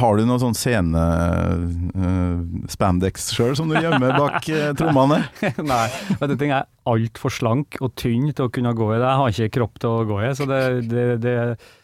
Har 0.00 0.16
du 0.18 0.24
noe 0.28 0.40
sånn 0.42 0.56
scene 0.58 1.00
uh, 1.00 2.38
spandex 2.70 3.30
sjøl 3.36 3.56
som 3.58 3.70
du 3.70 3.76
gjemmer 3.78 4.14
bak 4.18 4.46
uh, 4.50 4.70
trommene? 4.78 5.22
Nei, 5.72 5.82
du 6.20 6.36
ting, 6.40 6.54
er 6.54 6.68
altfor 6.90 7.32
slank 7.34 7.78
og 7.84 7.92
tynn 8.00 8.30
til 8.32 8.46
å 8.48 8.52
kunne 8.52 8.72
gå 8.76 8.88
i 8.94 8.98
det. 9.00 9.06
Jeg 9.06 9.20
har 9.22 9.34
ikke 9.36 9.54
kropp 9.60 9.82
til 9.82 9.90
å 10.00 10.06
gå 10.08 10.22
i, 10.26 10.30
så 10.38 10.46
det, 10.50 10.62
det, 10.90 11.04
det, 11.22 11.36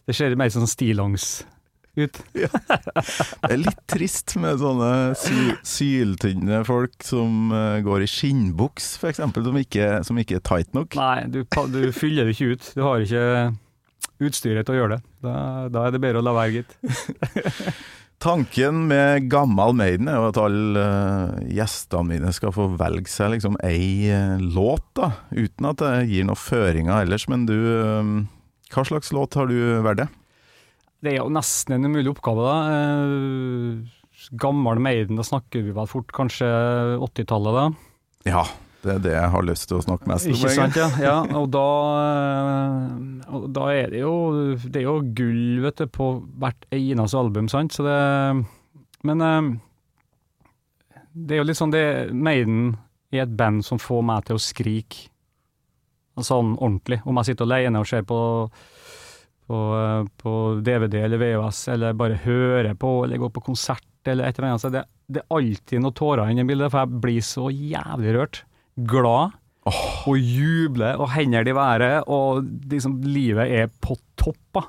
det 0.06 0.16
ser 0.16 0.34
mer 0.40 0.52
sånn 0.54 0.68
stillongs 0.70 1.44
ut. 1.96 2.18
Det 2.36 3.48
er 3.54 3.60
litt 3.62 3.78
trist 3.88 4.34
med 4.40 4.58
sånne 4.60 4.90
sy 5.16 5.54
syltynne 5.64 6.58
folk 6.68 6.92
som 7.06 7.48
uh, 7.54 7.78
går 7.84 8.04
i 8.04 8.08
skinnbuks, 8.10 8.90
f.eks., 9.00 9.22
som, 9.22 9.56
ikke- 9.62 10.02
som 10.04 10.18
ikke 10.20 10.36
er 10.40 10.44
tight 10.44 10.74
nok. 10.76 10.92
Nei, 10.98 11.22
du, 11.32 11.40
du 11.72 11.80
fyller 11.96 12.28
det 12.28 12.36
ikke 12.36 12.50
ut. 12.52 12.68
Du 12.76 12.82
har 12.84 13.00
ikke 13.06 13.24
utstyret 14.23 14.66
til 14.66 14.76
å 14.76 14.80
gjøre 14.80 14.96
det. 14.96 15.14
Da, 15.25 15.37
da 15.73 15.87
er 15.87 15.94
det 15.94 16.02
bedre 16.02 16.23
å 16.23 16.26
la 16.26 16.35
være, 16.37 16.62
gitt. 16.62 16.76
Tanken 18.23 18.87
med 18.88 19.26
Gammal 19.28 19.75
Maiden 19.76 20.08
er 20.08 20.16
jo 20.16 20.28
at 20.30 20.38
alle 20.40 20.82
eh, 20.82 21.49
gjestene 21.58 22.14
mine 22.14 22.30
skal 22.32 22.54
få 22.54 22.70
velge 22.78 23.12
seg 23.12 23.35
liksom 23.35 23.58
ei 23.66 24.08
eh, 24.08 24.40
låt, 24.40 24.87
da, 24.96 25.11
uten 25.37 25.68
at 25.68 25.82
det 25.82 25.92
gir 26.08 26.25
noen 26.25 26.40
føringer 26.40 27.04
ellers. 27.04 27.26
Men 27.28 27.44
du, 27.49 27.56
eh, 27.76 28.14
hva 28.73 28.87
slags 28.88 29.12
låt 29.12 29.37
har 29.37 29.52
du 29.52 29.58
valgt? 29.85 30.08
Det 31.04 31.12
er 31.12 31.20
jo 31.20 31.28
nesten 31.30 31.76
en 31.76 31.90
umulig 31.90 32.14
oppgave, 32.14 32.46
da. 32.49 32.56
Gammel 34.40 34.80
Maiden, 34.82 35.20
da 35.20 35.26
snakker 35.26 35.62
vi 35.62 35.75
vel 35.76 35.90
fort 35.90 36.08
kanskje 36.16 36.49
80-tallet, 37.04 37.61
da. 37.61 37.66
Ja, 38.26 38.46
Det 38.86 38.94
er 38.94 39.02
det 39.04 39.14
jeg 39.16 39.32
har 39.34 39.46
lyst 39.46 39.68
til 39.70 39.78
å 39.78 39.84
snakke 39.84 40.10
mest 40.10 40.28
om. 40.30 40.36
Ikke 40.36 40.54
sant, 40.54 40.78
ja. 40.78 40.88
ja 41.02 41.16
og, 41.38 41.48
da, 41.54 41.66
eh, 42.02 43.34
og 43.36 43.48
da 43.56 43.66
er 43.74 43.92
det 43.92 44.02
jo 44.04 44.14
Det 44.62 44.80
er 44.80 44.86
jo 44.86 44.98
gull, 45.16 45.60
vet 45.64 45.82
du, 45.82 45.86
på 45.90 46.10
hvert 46.40 46.68
eneste 46.74 47.20
album, 47.20 47.50
sant. 47.52 47.74
Så 47.76 47.86
det 47.86 47.98
Men 49.06 49.26
eh, 49.26 49.52
det 51.26 51.36
er 51.36 51.42
jo 51.42 51.48
litt 51.48 51.58
sånn 51.58 51.72
det 51.72 51.86
Maiden 52.12 52.74
er 53.14 53.24
et 53.24 53.36
band 53.38 53.64
som 53.64 53.80
får 53.80 54.02
meg 54.04 54.26
til 54.28 54.36
å 54.36 54.42
skrike 54.42 55.10
sånn 56.16 56.54
ordentlig. 56.56 57.02
Om 57.04 57.20
jeg 57.20 57.30
sitter 57.30 57.48
alene 57.48 57.80
og 57.80 57.88
ser 57.88 58.04
på 58.08 58.18
på, 59.46 59.58
eh, 59.78 60.22
på 60.22 60.32
DVD 60.64 61.04
eller 61.04 61.18
VHS, 61.18 61.68
eller 61.68 61.92
bare 61.92 62.18
hører 62.24 62.74
på, 62.74 63.04
eller 63.04 63.20
går 63.22 63.30
på 63.30 63.44
konsert 63.46 63.84
eller 64.04 64.26
et 64.26 64.38
eller 64.38 64.48
annet. 64.48 64.60
Så 64.60 64.72
det, 64.74 64.84
det 65.06 65.22
er 65.22 65.38
alltid 65.38 65.82
noen 65.82 65.96
tårer 65.96 66.30
inni 66.30 66.46
bildet, 66.46 66.72
for 66.72 66.82
jeg 66.84 67.02
blir 67.04 67.24
så 67.24 67.50
jævlig 67.50 68.14
rørt. 68.16 68.42
Glad. 68.76 69.30
Og 70.06 70.18
jubler, 70.21 70.95
og 71.02 71.11
hender 71.16 71.49
i 71.49 71.54
været, 71.56 72.04
og 72.06 72.45
liksom, 72.71 73.00
livet 73.02 73.50
er 73.50 73.66
på 73.83 73.97
topp. 74.16 74.61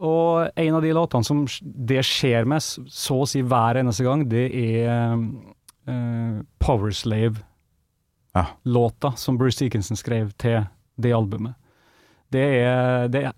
Og 0.00 0.50
en 0.56 0.74
av 0.76 0.82
de 0.84 0.92
låtene 0.96 1.24
som 1.24 1.46
det 1.62 2.02
skjer 2.08 2.44
med 2.48 2.60
så 2.64 3.14
å 3.22 3.28
si 3.28 3.40
hver 3.44 3.76
eneste 3.80 4.04
gang, 4.04 4.24
det 4.28 4.46
er 4.56 5.16
uh, 5.16 6.40
Powerslave-låta 6.60 7.44
Ja. 9.08 9.16
som 9.16 9.38
Bruce 9.38 9.58
Dickinson 9.64 9.96
skrev 9.96 10.32
til 10.40 10.64
det 11.00 11.12
albumet. 11.16 11.54
Det 12.32 12.44
er, 12.60 13.08
det 13.08 13.32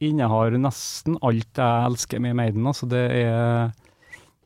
innehar 0.00 0.50
nesten 0.60 1.16
alt 1.24 1.56
jeg 1.56 1.86
elsker 1.88 2.20
med 2.22 2.36
Maiden. 2.38 2.66
Altså 2.66 2.86
det, 2.88 3.10
er, 3.24 3.72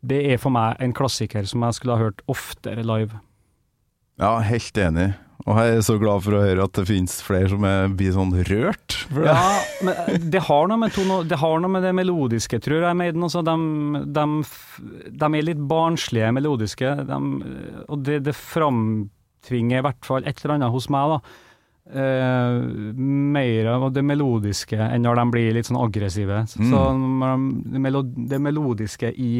det 0.02 0.22
er 0.32 0.38
for 0.38 0.50
meg 0.54 0.76
en 0.80 0.94
klassiker 0.96 1.44
som 1.46 1.62
jeg 1.66 1.74
skulle 1.76 1.96
ha 1.98 2.04
hørt 2.06 2.22
oftere 2.30 2.82
live. 2.86 3.18
Ja, 4.20 4.36
helt 4.44 4.78
enig. 4.80 5.10
Og 5.48 5.56
jeg 5.56 5.76
er 5.78 5.84
så 5.84 5.96
glad 6.00 6.20
for 6.26 6.36
å 6.36 6.42
høre 6.44 6.64
at 6.66 6.76
det 6.76 6.86
finnes 6.90 7.14
flere 7.24 7.48
som 7.48 7.64
er, 7.64 7.86
blir 7.96 8.12
sånn 8.12 8.34
rørt. 8.46 8.96
Ja, 9.16 9.40
men 9.86 10.26
det 10.32 10.42
har 10.50 10.68
noe 10.68 10.80
med, 10.82 10.92
tono, 10.94 11.22
det, 11.26 11.38
har 11.40 11.62
noe 11.62 11.72
med 11.72 11.86
det 11.86 11.94
melodiske, 11.96 12.60
tror 12.62 12.84
jeg, 12.84 12.98
Maiden. 13.00 13.24
Altså, 13.24 13.42
de, 13.46 14.02
de, 14.04 14.26
de 15.22 15.30
er 15.30 15.46
litt 15.46 15.62
barnslige 15.70 16.32
melodiske, 16.36 16.92
de, 17.08 17.20
og 17.86 18.02
det, 18.04 18.20
det 18.28 18.36
framtvinger 18.36 19.80
i 19.80 19.86
hvert 19.88 20.04
fall 20.10 20.28
et 20.28 20.44
eller 20.44 20.58
annet 20.58 20.74
hos 20.74 20.90
meg. 20.92 21.16
da. 21.16 21.46
Uh, 21.90 22.92
mer 22.94 23.66
av 23.72 23.88
det 23.90 24.04
melodiske 24.06 24.76
enn 24.78 25.02
når 25.02 25.16
de 25.18 25.24
blir 25.32 25.56
litt 25.56 25.66
sånn 25.66 25.80
aggressive. 25.80 26.44
Så 26.52 26.84
når 27.00 27.40
det, 27.72 27.82
melo, 27.88 28.04
det 28.04 28.38
melodiske 28.44 29.10
i, 29.16 29.32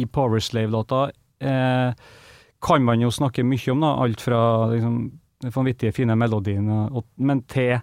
i 0.00 0.08
Powerslave-låta 0.08 1.04
eh, 1.44 1.92
kan 2.62 2.84
man 2.86 3.02
jo 3.02 3.10
snakke 3.10 3.44
mye 3.46 3.72
om, 3.72 3.82
da. 3.82 3.96
Alt 4.04 4.22
fra 4.24 4.42
liksom, 4.72 5.00
den 5.42 5.54
vanvittige 5.54 5.94
fine 5.96 6.16
melodien, 6.18 6.68
og, 6.70 7.04
men 7.18 7.42
til 7.50 7.80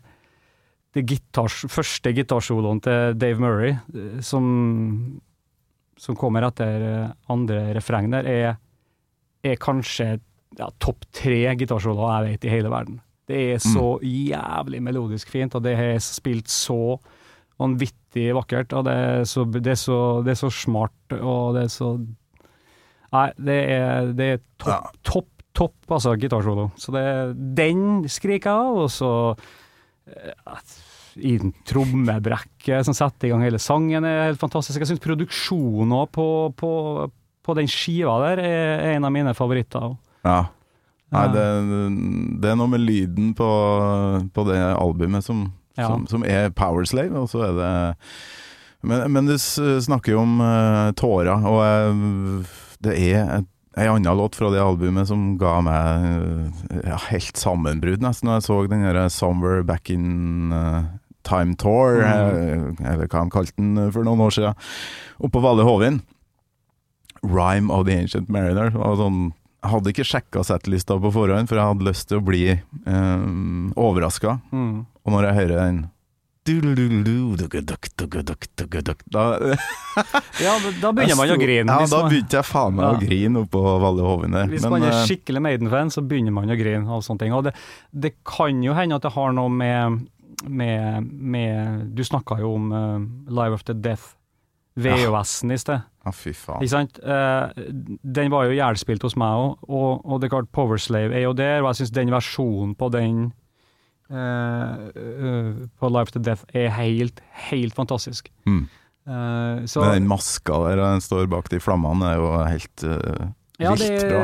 det 0.96 1.04
gitars, 1.06 1.66
første 1.70 2.14
gitarsoloen 2.18 2.80
til 2.82 3.18
Dave 3.20 3.42
Murray, 3.44 3.76
eh, 3.94 4.22
som, 4.26 5.20
som 6.00 6.18
kommer 6.18 6.48
etter 6.48 6.88
eh, 6.88 7.12
andre 7.30 7.68
refreng 7.78 8.10
der, 8.14 8.26
er, 8.26 8.58
er 9.46 9.62
kanskje 9.62 10.16
ja, 10.58 10.72
topp 10.82 11.06
tre 11.14 11.44
gitarsoloer 11.60 12.26
jeg 12.26 12.34
vet 12.34 12.48
i 12.48 12.54
hele 12.56 12.74
verden. 12.74 12.98
Det 13.30 13.40
er 13.54 13.60
så 13.62 14.00
jævlig 14.02 14.80
melodisk 14.82 15.30
fint, 15.30 15.54
og 15.54 15.62
det 15.62 15.76
er 15.78 16.00
spilt 16.02 16.50
så 16.50 16.98
vanvittig 17.62 18.32
vakkert, 18.34 18.74
og 18.74 18.88
det 18.88 18.96
er 18.96 19.28
så, 19.30 19.44
det 19.46 19.76
er 19.76 19.78
så, 19.78 20.00
det 20.26 20.34
er 20.34 20.40
så 20.40 20.50
smart, 20.50 21.14
og 21.20 21.54
det 21.60 21.68
er 21.68 21.74
så 21.74 21.92
Nei, 23.16 23.28
det 23.42 23.58
er, 23.74 24.12
det 24.14 24.28
er 24.36 24.42
topp, 24.62 24.70
Ja. 24.70 24.80
topp, 25.04 25.28
topp, 25.58 25.76
altså, 25.98 26.14
gitarsolo. 26.22 26.68
Så 26.78 26.94
det, 26.94 27.04
den 27.58 28.04
skriker 28.12 28.52
jeg 28.52 28.68
av, 28.70 28.78
og 28.86 28.92
så 28.94 29.12
eh, 30.08 30.60
i 31.20 31.34
den 31.42 31.52
trommebrekket 31.68 32.86
som 32.88 32.96
setter 32.96 33.28
i 33.28 33.32
gang 33.34 33.42
hele 33.44 33.60
sangen, 33.60 34.06
er 34.06 34.28
helt 34.30 34.40
fantastisk. 34.42 34.80
Jeg 34.80 34.92
syns 34.94 35.04
produksjonen 35.04 36.06
på, 36.16 36.28
på, 36.56 36.72
på 37.44 37.56
den 37.58 37.68
skiva 37.72 38.20
der 38.28 38.44
er 38.46 38.86
en 38.94 39.08
av 39.10 39.12
mine 39.16 39.34
favoritter. 39.36 39.96
Ja. 40.24 40.42
Nei, 41.10 41.24
det, 41.34 41.44
det 42.44 42.52
er 42.52 42.58
noe 42.60 42.70
med 42.70 42.84
lyden 42.86 43.32
på, 43.34 43.48
på 44.36 44.44
det 44.52 44.60
albumet 44.78 45.26
som, 45.26 45.48
Ja. 45.80 45.88
som, 45.88 46.06
som 46.12 46.24
er 46.28 46.52
Powerslave, 46.54 47.18
og 47.18 47.30
så 47.32 47.42
er 47.48 47.54
det 47.58 47.70
Men, 48.86 49.12
men 49.12 49.26
du 49.28 49.34
snakker 49.38 50.14
jo 50.14 50.22
om 50.22 50.38
uh, 50.40 50.92
tårer, 50.96 51.34
og 51.50 51.58
eh, 51.66 52.46
det 52.86 52.96
er 53.14 53.44
ei 53.80 53.88
anna 53.88 54.14
låt 54.18 54.36
fra 54.36 54.50
det 54.52 54.60
albumet 54.64 55.08
som 55.08 55.38
ga 55.40 55.60
meg 55.64 56.08
eh, 56.10 56.80
ja, 56.90 56.98
helt 57.10 57.38
sammenbrudd, 57.40 58.02
nesten, 58.04 58.28
når 58.28 58.40
jeg 58.40 58.48
så 58.48 58.58
den 58.68 58.84
der 58.84 59.10
'Somewhere 59.10 59.64
Back 59.64 59.90
in 59.90 60.52
eh, 60.52 60.84
Time 61.24 61.56
Tour', 61.56 62.02
Mm. 62.02 62.76
eh, 62.80 62.92
eller 62.94 63.08
hva 63.08 63.24
de 63.24 63.30
kalte 63.30 63.54
den 63.58 63.78
eh, 63.78 63.92
for 63.92 64.04
noen 64.04 64.20
år 64.20 64.32
siden, 64.32 64.56
oppå 65.22 65.42
Valle 65.42 65.64
Hovin. 65.64 66.02
'Rhyme 67.24 67.70
of 67.72 67.86
the 67.86 67.96
Ancient 68.00 68.30
Mariner'. 68.30 68.72
var 68.74 68.96
sånn 68.96 69.34
jeg 69.62 69.72
hadde 69.74 69.92
ikke 69.92 70.08
sjekka 70.08 70.44
settlista 70.48 70.96
på 71.04 71.12
forhånd, 71.12 71.50
for 71.50 71.56
jeg 71.60 71.68
hadde 71.68 71.84
lyst 71.84 72.08
til 72.08 72.20
å 72.22 72.24
bli 72.24 72.62
um, 72.88 73.74
overraska. 73.76 74.40
Mm. 74.54 74.86
Og 75.04 75.12
når 75.12 75.26
jeg 75.28 75.36
hører 75.36 75.58
den 75.66 75.82
Ja, 80.40 80.56
da, 80.82 80.92
begynner 80.96 81.18
man 81.20 81.34
å 81.34 81.38
grine. 81.40 81.76
Ja, 81.82 81.88
da 81.92 82.02
begynte 82.08 82.40
jeg 82.40 82.48
faen 82.48 82.78
meg 82.78 82.86
å 82.88 83.02
grine 83.02 83.44
oppå 83.44 83.64
Valle 83.84 84.06
Hovin 84.06 84.38
der. 84.38 84.52
Hvis 84.52 84.68
man 84.70 84.86
er 84.88 85.02
skikkelig 85.08 85.44
Maiden-fan, 85.46 85.92
så 85.94 86.04
begynner 86.06 86.36
man 86.36 86.52
å 86.52 86.58
grine 86.60 86.88
av 86.88 87.04
sånne 87.06 87.26
ting. 87.26 87.36
Og 87.36 87.48
det, 87.50 87.56
det 87.92 88.14
kan 88.28 88.64
jo 88.64 88.76
hende 88.78 89.00
at 89.00 89.06
det 89.06 89.14
har 89.16 89.36
noe 89.36 89.52
med, 89.54 90.06
med, 90.48 91.10
med 91.10 91.90
Du 91.98 92.06
snakka 92.08 92.40
jo 92.44 92.54
om 92.58 92.72
uh, 92.74 92.98
Live 93.30 93.60
After 93.60 93.78
Death, 93.78 94.16
VHS-en 94.80 95.52
i 95.52 95.60
sted. 95.60 95.88
Ja, 96.06 96.14
fy 96.16 96.32
faen. 96.32 96.64
Ikke 96.64 96.72
sant? 96.72 97.02
Den 98.16 98.32
var 98.32 98.48
jo 98.48 98.56
jævlspilt 98.56 99.04
hos 99.04 99.18
meg 99.20 99.42
òg, 99.44 99.68
og, 99.68 100.06
og 100.06 100.22
det 100.22 100.30
er 100.30 100.38
klart 100.38 100.54
Powerslave 100.56 101.18
er 101.18 101.26
jo 101.28 101.36
der, 101.36 101.60
og 101.62 101.74
jeg 101.74 101.82
syns 101.82 101.96
den 101.98 102.14
versjonen 102.14 102.78
på 102.80 102.88
den 102.94 103.28
på 105.80 105.90
Life 105.94 106.12
to 106.16 106.20
Death 106.26 106.46
er 106.58 106.70
helt, 106.78 107.20
helt 107.50 107.76
fantastisk. 107.78 108.32
Mm. 108.50 108.64
Eh, 109.10 109.66
så, 109.70 109.82
Men 109.84 109.94
den 110.02 110.08
maska 110.10 110.58
der 110.68 110.82
den 110.82 111.02
står 111.02 111.28
bak 111.32 111.50
de 111.50 111.60
flammene, 111.62 112.14
er 112.14 112.18
jo 112.22 112.32
helt 112.46 112.84
uh, 112.86 113.28
Ja, 113.60 113.74
det, 113.76 113.90
bra. 114.08 114.20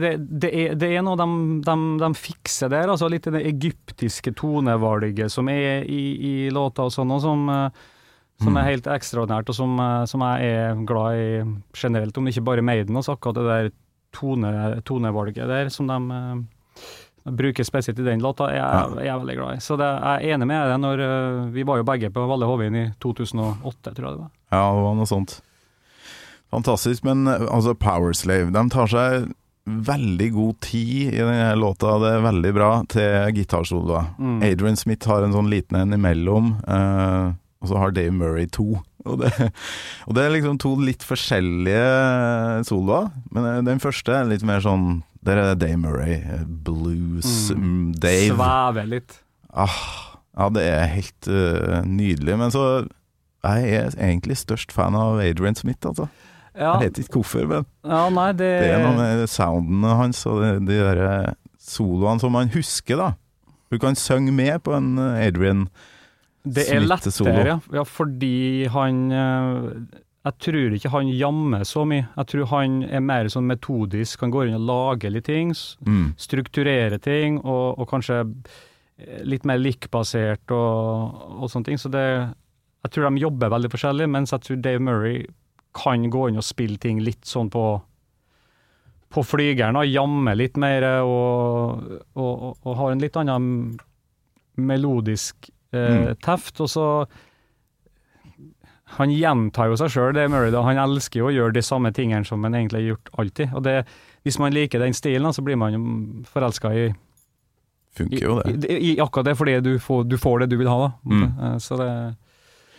det, 0.00 0.12
det, 0.40 0.50
er, 0.54 0.74
det 0.80 0.88
er 0.96 1.02
noe 1.04 1.18
de, 1.20 1.26
de, 1.66 1.76
de 2.00 2.08
fikser 2.16 2.70
der, 2.72 2.88
altså 2.88 3.08
litt 3.12 3.26
det 3.28 3.42
egyptiske 3.50 4.32
tonevalget 4.38 5.30
som 5.34 5.50
er 5.52 5.84
i, 5.84 6.02
i 6.18 6.34
låta 6.54 6.86
og 6.88 6.94
sånn, 6.94 7.12
og 7.12 7.20
som, 7.24 7.48
eh, 7.52 7.82
som 8.38 8.54
Mm. 8.54 8.56
er 8.62 8.68
helt 8.70 8.86
ekstraordinært, 8.86 9.48
og 9.50 9.54
som, 9.58 9.72
eh, 9.82 10.04
som 10.06 10.22
jeg 10.22 10.50
er 10.54 10.84
glad 10.86 11.18
i 11.18 11.28
generelt, 11.76 12.16
om 12.20 12.28
ikke 12.30 12.44
bare 12.46 12.62
Maiden, 12.62 12.96
altså 12.96 13.16
akkurat 13.16 13.34
det 13.34 13.46
der 13.50 13.70
tone, 14.14 14.52
tonevalget 14.86 15.48
der 15.50 15.68
som 15.74 15.90
de 15.90 15.98
eh, 16.14 16.86
bruker 17.36 17.66
spesielt 17.66 17.98
i 17.98 18.06
den 18.06 18.22
låta, 18.24 18.50
er 18.52 18.60
jeg, 18.60 19.08
er 19.08 19.20
veldig 19.20 19.36
glad 19.38 19.58
i. 19.58 19.64
Så 19.64 19.76
det, 19.80 19.88
jeg 19.88 20.30
er 20.30 20.36
enig 20.36 20.48
med 20.50 20.70
deg 20.72 20.80
når 20.82 21.02
eh, 21.04 21.42
Vi 21.56 21.66
var 21.68 21.80
jo 21.80 21.88
begge 21.88 22.12
på 22.14 22.24
Valle 22.30 22.48
Hovin 22.48 22.78
i 22.78 22.86
2008, 23.02 23.92
tror 23.92 24.08
jeg 24.08 24.16
det 24.16 24.22
var. 24.22 24.32
Ja, 24.54 24.64
det 24.64 24.86
var 24.86 24.96
noe 24.98 25.10
sånt. 25.10 25.38
Fantastisk. 26.54 27.04
Men 27.08 27.26
eh, 27.26 27.44
altså, 27.48 27.76
Powerslave, 27.78 28.52
de 28.54 28.64
tar 28.72 28.90
seg 28.92 29.28
veldig 29.68 30.28
god 30.32 30.60
tid 30.64 31.12
i 31.12 31.20
denne 31.20 31.54
låta. 31.60 31.98
Det 32.00 32.12
er 32.14 32.24
veldig 32.24 32.52
bra 32.56 32.70
til 32.88 33.36
gitarsoloer. 33.36 34.12
Mm. 34.18 34.38
Adrian 34.46 34.80
Smith 34.80 35.08
har 35.10 35.24
en 35.24 35.36
sånn 35.36 35.50
liten 35.52 35.76
en 35.80 35.96
imellom, 35.96 36.54
eh, 36.64 37.34
og 37.58 37.70
så 37.70 37.82
har 37.82 37.92
Dave 37.96 38.14
Murray 38.14 38.48
to. 38.50 38.78
Og 39.08 39.20
det, 39.22 39.30
og 40.06 40.16
det 40.16 40.24
er 40.24 40.34
liksom 40.34 40.58
to 40.60 40.74
litt 40.82 41.04
forskjellige 41.06 42.64
soloer, 42.68 43.12
men 43.34 43.50
eh, 43.52 43.60
den 43.68 43.82
første 43.82 44.14
er 44.14 44.30
litt 44.30 44.46
mer 44.46 44.64
sånn 44.64 45.02
Der 45.26 45.36
er 45.42 45.54
Dave 45.58 45.76
Murray, 45.76 46.18
eh, 46.22 46.44
blues, 46.64 47.50
Mm. 47.50 47.62
mm, 47.64 47.94
Dave. 48.00 48.36
Svever 48.36 48.86
litt. 48.86 49.18
Ah, 49.52 49.78
ja, 50.38 50.48
det 50.54 50.62
er 50.62 50.86
helt 50.92 51.28
uh, 51.28 51.80
nydelig. 51.84 52.36
Men 52.38 52.50
så 52.54 52.86
jeg 53.44 53.72
er 53.74 53.90
egentlig 53.98 54.36
størst 54.38 54.72
fan 54.72 54.94
av 54.98 55.18
Adrian 55.22 55.54
Smith, 55.58 55.86
altså. 55.86 56.08
Ja, 56.58 56.72
Jeg 56.80 56.88
vet 56.90 56.98
ikke 57.04 57.20
hvorfor, 57.20 57.46
men 57.46 57.66
ja 57.86 58.08
nei, 58.10 58.32
det, 58.34 58.46
det 58.62 58.70
er 58.74 58.80
noe 58.82 58.96
med 58.98 59.28
soundene 59.30 59.92
hans 59.94 60.24
og 60.26 60.40
de, 60.42 60.48
de 60.66 60.78
der 60.80 60.98
eh, 61.06 61.34
soloene 61.62 62.18
som 62.18 62.32
man 62.34 62.50
husker, 62.50 62.98
da. 62.98 63.12
Du 63.70 63.78
kan 63.78 63.94
synge 63.94 64.32
med 64.34 64.58
på 64.66 64.74
en 64.74 64.98
Adrian 64.98 65.68
Smith-solo. 66.42 66.54
Det 66.54 66.64
er 66.74 66.80
lettere, 66.88 67.46
ja. 67.46 67.58
ja. 67.78 67.84
Fordi 67.86 68.66
han 68.74 69.00
eh, 69.12 69.70
Jeg 70.28 70.36
tror 70.44 70.74
ikke 70.76 70.90
han 70.92 71.08
jammer 71.08 71.62
så 71.64 71.84
mye. 71.88 72.04
Jeg 72.18 72.26
tror 72.32 72.48
han 72.50 72.82
er 72.84 73.00
mer 73.00 73.28
sånn 73.32 73.46
metodisk. 73.48 74.20
Han 74.20 74.32
går 74.34 74.48
inn 74.50 74.58
og 74.58 74.66
lager 74.68 75.10
litt 75.14 75.24
ting, 75.28 75.54
Mm. 75.86 76.12
strukturerer 76.20 76.98
ting, 77.00 77.38
og, 77.44 77.78
og 77.78 77.88
kanskje 77.88 78.18
eh, 78.98 79.22
litt 79.24 79.44
mer 79.48 79.56
likbasert 79.62 80.50
og, 80.52 81.14
og 81.42 81.48
sånne 81.50 81.64
ting. 81.70 81.78
Så 81.80 81.90
det 81.90 82.04
Jeg 82.84 82.90
tror 82.94 83.08
de 83.10 83.20
jobber 83.24 83.50
veldig 83.50 83.70
forskjellig, 83.72 84.06
mens 84.10 84.30
jeg 84.30 84.40
tror 84.46 84.60
Dave 84.62 84.78
Murray 84.80 85.24
kan 85.74 86.04
gå 86.10 86.28
inn 86.28 86.36
og 86.38 86.44
spille 86.46 86.78
ting 86.78 87.00
litt 87.00 87.24
sånn 87.26 87.50
på 87.50 87.80
på 89.08 89.22
flygeren 89.24 89.76
og 89.80 89.86
jammer 89.88 90.36
litt 90.36 90.58
mer 90.60 90.84
og, 91.00 91.80
og, 92.14 92.58
og 92.62 92.74
har 92.76 92.90
en 92.92 93.00
litt 93.00 93.16
annen 93.16 93.78
melodisk 94.56 95.48
eh, 95.72 95.78
Mm. 96.12 96.14
teft. 96.20 96.60
Og 96.60 96.68
så 96.68 96.84
Han 98.96 99.10
gjentar 99.12 99.68
jo 99.68 99.76
seg 99.76 99.90
sjøl, 99.92 100.14
det 100.16 100.22
er 100.24 100.30
Murray. 100.32 100.50
da. 100.50 100.62
Han 100.64 100.78
elsker 100.80 101.20
jo 101.20 101.26
å 101.28 101.34
gjøre 101.34 101.52
de 101.54 101.62
samme 101.62 101.90
tingene 101.94 102.24
som 102.26 102.42
han 102.42 102.54
egentlig 102.56 102.80
har 102.80 102.86
gjort 102.94 103.10
alltid. 103.18 103.52
Og 103.54 103.62
det, 103.66 103.74
Hvis 104.24 104.38
man 104.40 104.52
liker 104.56 104.80
den 104.82 104.94
stilen, 104.96 105.28
så 105.32 105.42
blir 105.44 105.56
man 105.60 105.72
jo 105.76 105.82
forelska 106.32 106.72
i, 106.74 106.86
Funker 107.98 108.22
jo 108.22 108.38
det. 108.42 108.64
i, 108.70 108.92
i 108.94 109.00
akkurat 109.00 109.26
det, 109.26 109.36
fordi 109.38 109.60
du 109.64 109.78
får, 109.82 110.04
du 110.08 110.16
får 110.18 110.40
det 110.40 110.50
du 110.52 110.56
vil 110.60 110.68
ha. 110.68 110.78
da. 110.86 110.90
Mm. 111.04 111.22
Eh, 111.52 111.58
Så 111.58 111.76
det, 111.76 111.88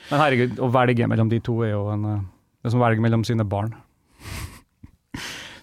men 0.09 0.19
herregud, 0.23 0.59
å 0.59 0.69
velge 0.73 1.07
mellom 1.07 1.29
de 1.29 1.39
to 1.45 1.61
er 1.63 1.71
jo 1.75 1.85
en 1.93 2.05
eh, 2.05 2.19
Det 2.61 2.67
er 2.67 2.73
som 2.73 2.81
å 2.81 2.85
velge 2.87 3.01
mellom 3.01 3.23
sine 3.23 3.45
barn. 3.47 3.73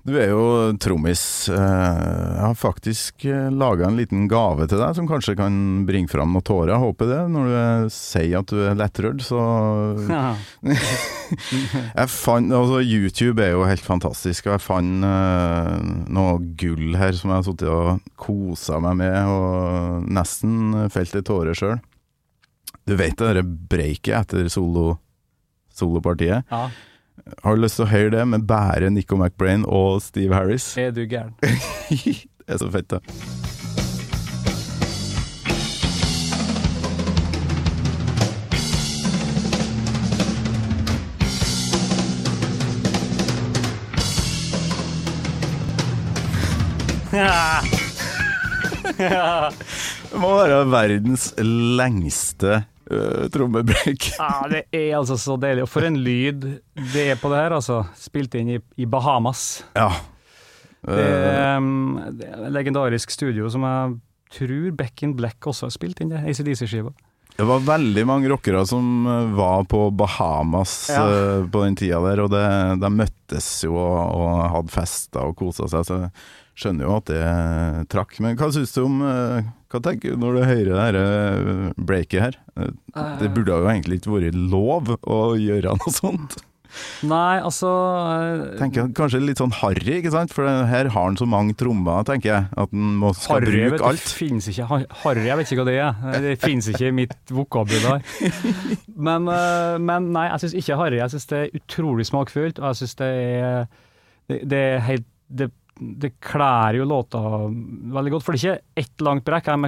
Du 0.06 0.12
er 0.14 0.28
jo 0.30 0.42
trommis. 0.78 1.20
Eh, 1.50 1.56
Jeg 1.56 2.42
har 2.44 2.54
faktisk 2.54 3.24
laga 3.50 3.88
en 3.88 3.96
liten 3.98 4.28
gave 4.30 4.68
til 4.70 4.78
deg 4.78 4.94
som 4.94 5.08
kanskje 5.10 5.34
kan 5.38 5.56
bringe 5.88 6.06
fram 6.12 6.30
noen 6.30 6.44
tårer. 6.46 6.70
Jeg 6.76 6.82
håper 6.84 7.10
det, 7.10 7.18
når 7.34 7.48
du 7.48 7.54
eh, 7.58 7.88
sier 7.90 8.38
at 8.38 8.52
du 8.52 8.60
er 8.68 8.78
lettrørt. 8.78 9.24
Så 9.26 9.40
jeg 11.98 12.12
fant 12.14 12.54
Altså, 12.54 12.78
YouTube 12.86 13.42
er 13.42 13.56
jo 13.56 13.66
helt 13.66 13.82
fantastisk, 13.82 14.46
og 14.46 14.54
jeg 14.56 14.64
fant 14.64 15.06
uh, 15.06 15.74
noe 16.14 16.38
gull 16.60 16.94
her 17.00 17.16
som 17.18 17.32
jeg 17.32 17.40
har 17.40 17.46
sittet 17.48 17.72
og 17.72 18.06
kosa 18.20 18.78
meg 18.84 19.00
med, 19.02 19.16
og 19.26 20.06
nesten 20.06 20.86
felt 20.94 21.18
ei 21.18 21.24
tåre 21.26 21.56
sjøl. 21.58 21.80
Du 22.86 22.94
vet 22.94 23.16
det 23.18 23.26
derre 23.32 23.42
breiket 23.42 24.14
etter 24.22 24.46
solo 24.52 24.92
solopartiet? 25.76 26.46
ja, 26.48 26.68
Har 27.42 27.56
du 27.56 27.62
lyst 27.62 27.80
til 27.80 27.86
å 27.86 27.90
høre 27.90 28.12
det 28.16 28.24
med 28.28 28.46
bare 28.48 28.90
Nico 28.90 29.16
McBrain 29.18 29.64
og 29.66 30.02
Steve 30.04 30.34
Harris? 30.36 30.74
er 30.78 30.90
du 30.94 31.02
gæren? 31.06 31.34
det 31.42 32.48
er 32.48 32.58
så 32.62 32.70
fett, 32.70 32.92
ja. 32.92 33.00
Det 50.06 50.20
må 50.22 50.30
være 50.38 50.62
verdens 50.70 51.30
lengste 51.42 52.62
uh, 52.90 53.26
trommebrekk. 53.34 54.10
Ja, 54.18 54.30
det 54.52 54.64
er 54.74 54.96
altså 54.98 55.16
så 55.20 55.36
deilig. 55.40 55.64
Og 55.66 55.70
for 55.72 55.86
en 55.88 55.96
lyd 56.02 56.44
det 56.92 57.06
er 57.14 57.20
på 57.20 57.30
det 57.32 57.40
her, 57.44 57.56
altså. 57.58 57.82
Spilt 57.98 58.34
inn 58.38 58.54
i, 58.56 58.60
i 58.82 58.86
Bahamas. 58.90 59.64
Ja. 59.78 59.90
Det 60.86 61.02
Eh, 61.02 61.02
er, 61.02 61.56
um, 61.58 61.96
det 62.14 62.28
er 62.28 62.44
et 62.46 62.52
legendarisk 62.54 63.10
studio 63.10 63.48
som 63.50 63.64
jeg 63.66 63.96
tror 64.36 64.68
Beck 64.78 65.02
in 65.02 65.16
Black 65.18 65.42
også 65.50 65.66
har 65.66 65.72
spilt 65.74 65.98
inn, 66.04 66.12
ACDC-skiva. 66.14 66.92
det 67.36 67.46
var 67.48 67.64
veldig 67.66 68.04
mange 68.06 68.28
rockere 68.30 68.62
som 68.70 69.06
eh, 69.10 69.32
var 69.34 69.64
på 69.66 69.80
Bahamas 69.98 70.76
Ja. 70.94 71.02
uh, 71.02 71.48
på 71.50 71.64
den 71.64 71.74
tida 71.80 71.98
der, 72.06 72.22
og 72.22 72.30
det, 72.30 72.44
de 72.84 72.90
møttes 73.00 73.48
jo 73.66 73.74
og, 73.74 73.98
og 74.14 74.44
hadde 74.54 74.70
fester 74.76 75.26
og 75.26 75.34
kosa 75.40 75.66
seg, 75.72 75.88
så 75.90 75.98
skjønner 76.56 76.86
jo 76.88 76.96
at 76.96 77.10
det 77.12 77.22
trakk. 77.92 78.18
Men 78.24 78.36
hva 78.40 78.48
syns 78.54 78.72
du 78.76 78.82
om 78.86 78.98
eh, 79.04 79.46
Hva 79.72 79.80
tenker 79.84 80.14
du 80.14 80.20
når 80.22 80.36
du 80.38 80.42
hører 80.48 80.68
det 80.72 80.82
her 80.86 80.98
eh, 81.02 81.70
breaket 81.76 82.22
her? 82.22 82.36
Eh, 82.56 82.70
Det 83.20 83.32
burde 83.36 83.58
jo 83.60 83.68
egentlig 83.70 84.00
ikke 84.00 84.14
vært 84.16 84.36
lov 84.52 84.92
å 85.04 85.22
gjøre 85.40 85.74
noe 85.76 85.92
sånt. 85.92 86.38
Nei, 87.08 87.38
altså 87.40 87.68
Tenker 88.58 88.82
jeg 88.82 88.90
Kanskje 88.98 89.20
litt 89.22 89.38
sånn 89.40 89.52
harry, 89.62 89.94
ikke 90.00 90.10
sant? 90.12 90.32
For 90.34 90.44
her 90.44 90.90
har 90.92 91.06
han 91.06 91.16
så 91.16 91.24
mange 91.30 91.54
trommer, 91.56 92.02
tenker 92.04 92.28
jeg, 92.32 92.48
at 92.52 92.72
han 92.74 92.96
må, 93.00 93.12
skal 93.16 93.38
Harry 93.38 93.52
bruke 93.62 93.76
vet, 93.78 93.84
alt. 93.92 94.10
finnes 94.18 94.48
ikke. 94.50 94.66
Harry, 95.04 95.24
jeg 95.28 95.38
vet 95.40 95.52
ikke 95.52 95.62
hva 95.62 95.68
det 95.70 95.76
er. 95.80 96.20
Det 96.26 96.34
finnes 96.42 96.68
ikke 96.72 96.90
i 96.90 96.96
mitt 96.98 97.14
vokabular. 97.32 98.04
Men, 99.06 99.28
men 99.84 100.06
nei, 100.14 100.22
jeg 100.30 100.40
syns 100.46 100.54
ikke 100.62 100.76
Harry. 100.80 100.96
Jeg 101.02 101.12
syns 101.12 101.26
det 101.28 101.38
er 101.44 101.56
utrolig 101.58 102.06
smakfullt, 102.08 102.60
og 102.62 102.70
jeg 102.72 102.78
syns 102.82 102.94
det 103.00 103.08
er 103.12 103.66
det, 104.26 104.38
det 104.50 104.60
er 104.72 104.78
helt 104.86 105.04
det, 105.28 105.50
det 105.78 106.10
klær 106.24 106.76
jo 106.78 106.84
låta 106.88 107.20
veldig 107.96 108.12
godt. 108.14 108.24
For 108.24 108.32
det 108.36 108.40
er 108.42 108.58
ikke 108.60 108.82
ett 108.84 109.04
langt 109.04 109.24
brekk, 109.26 109.50
jeg, 109.52 109.60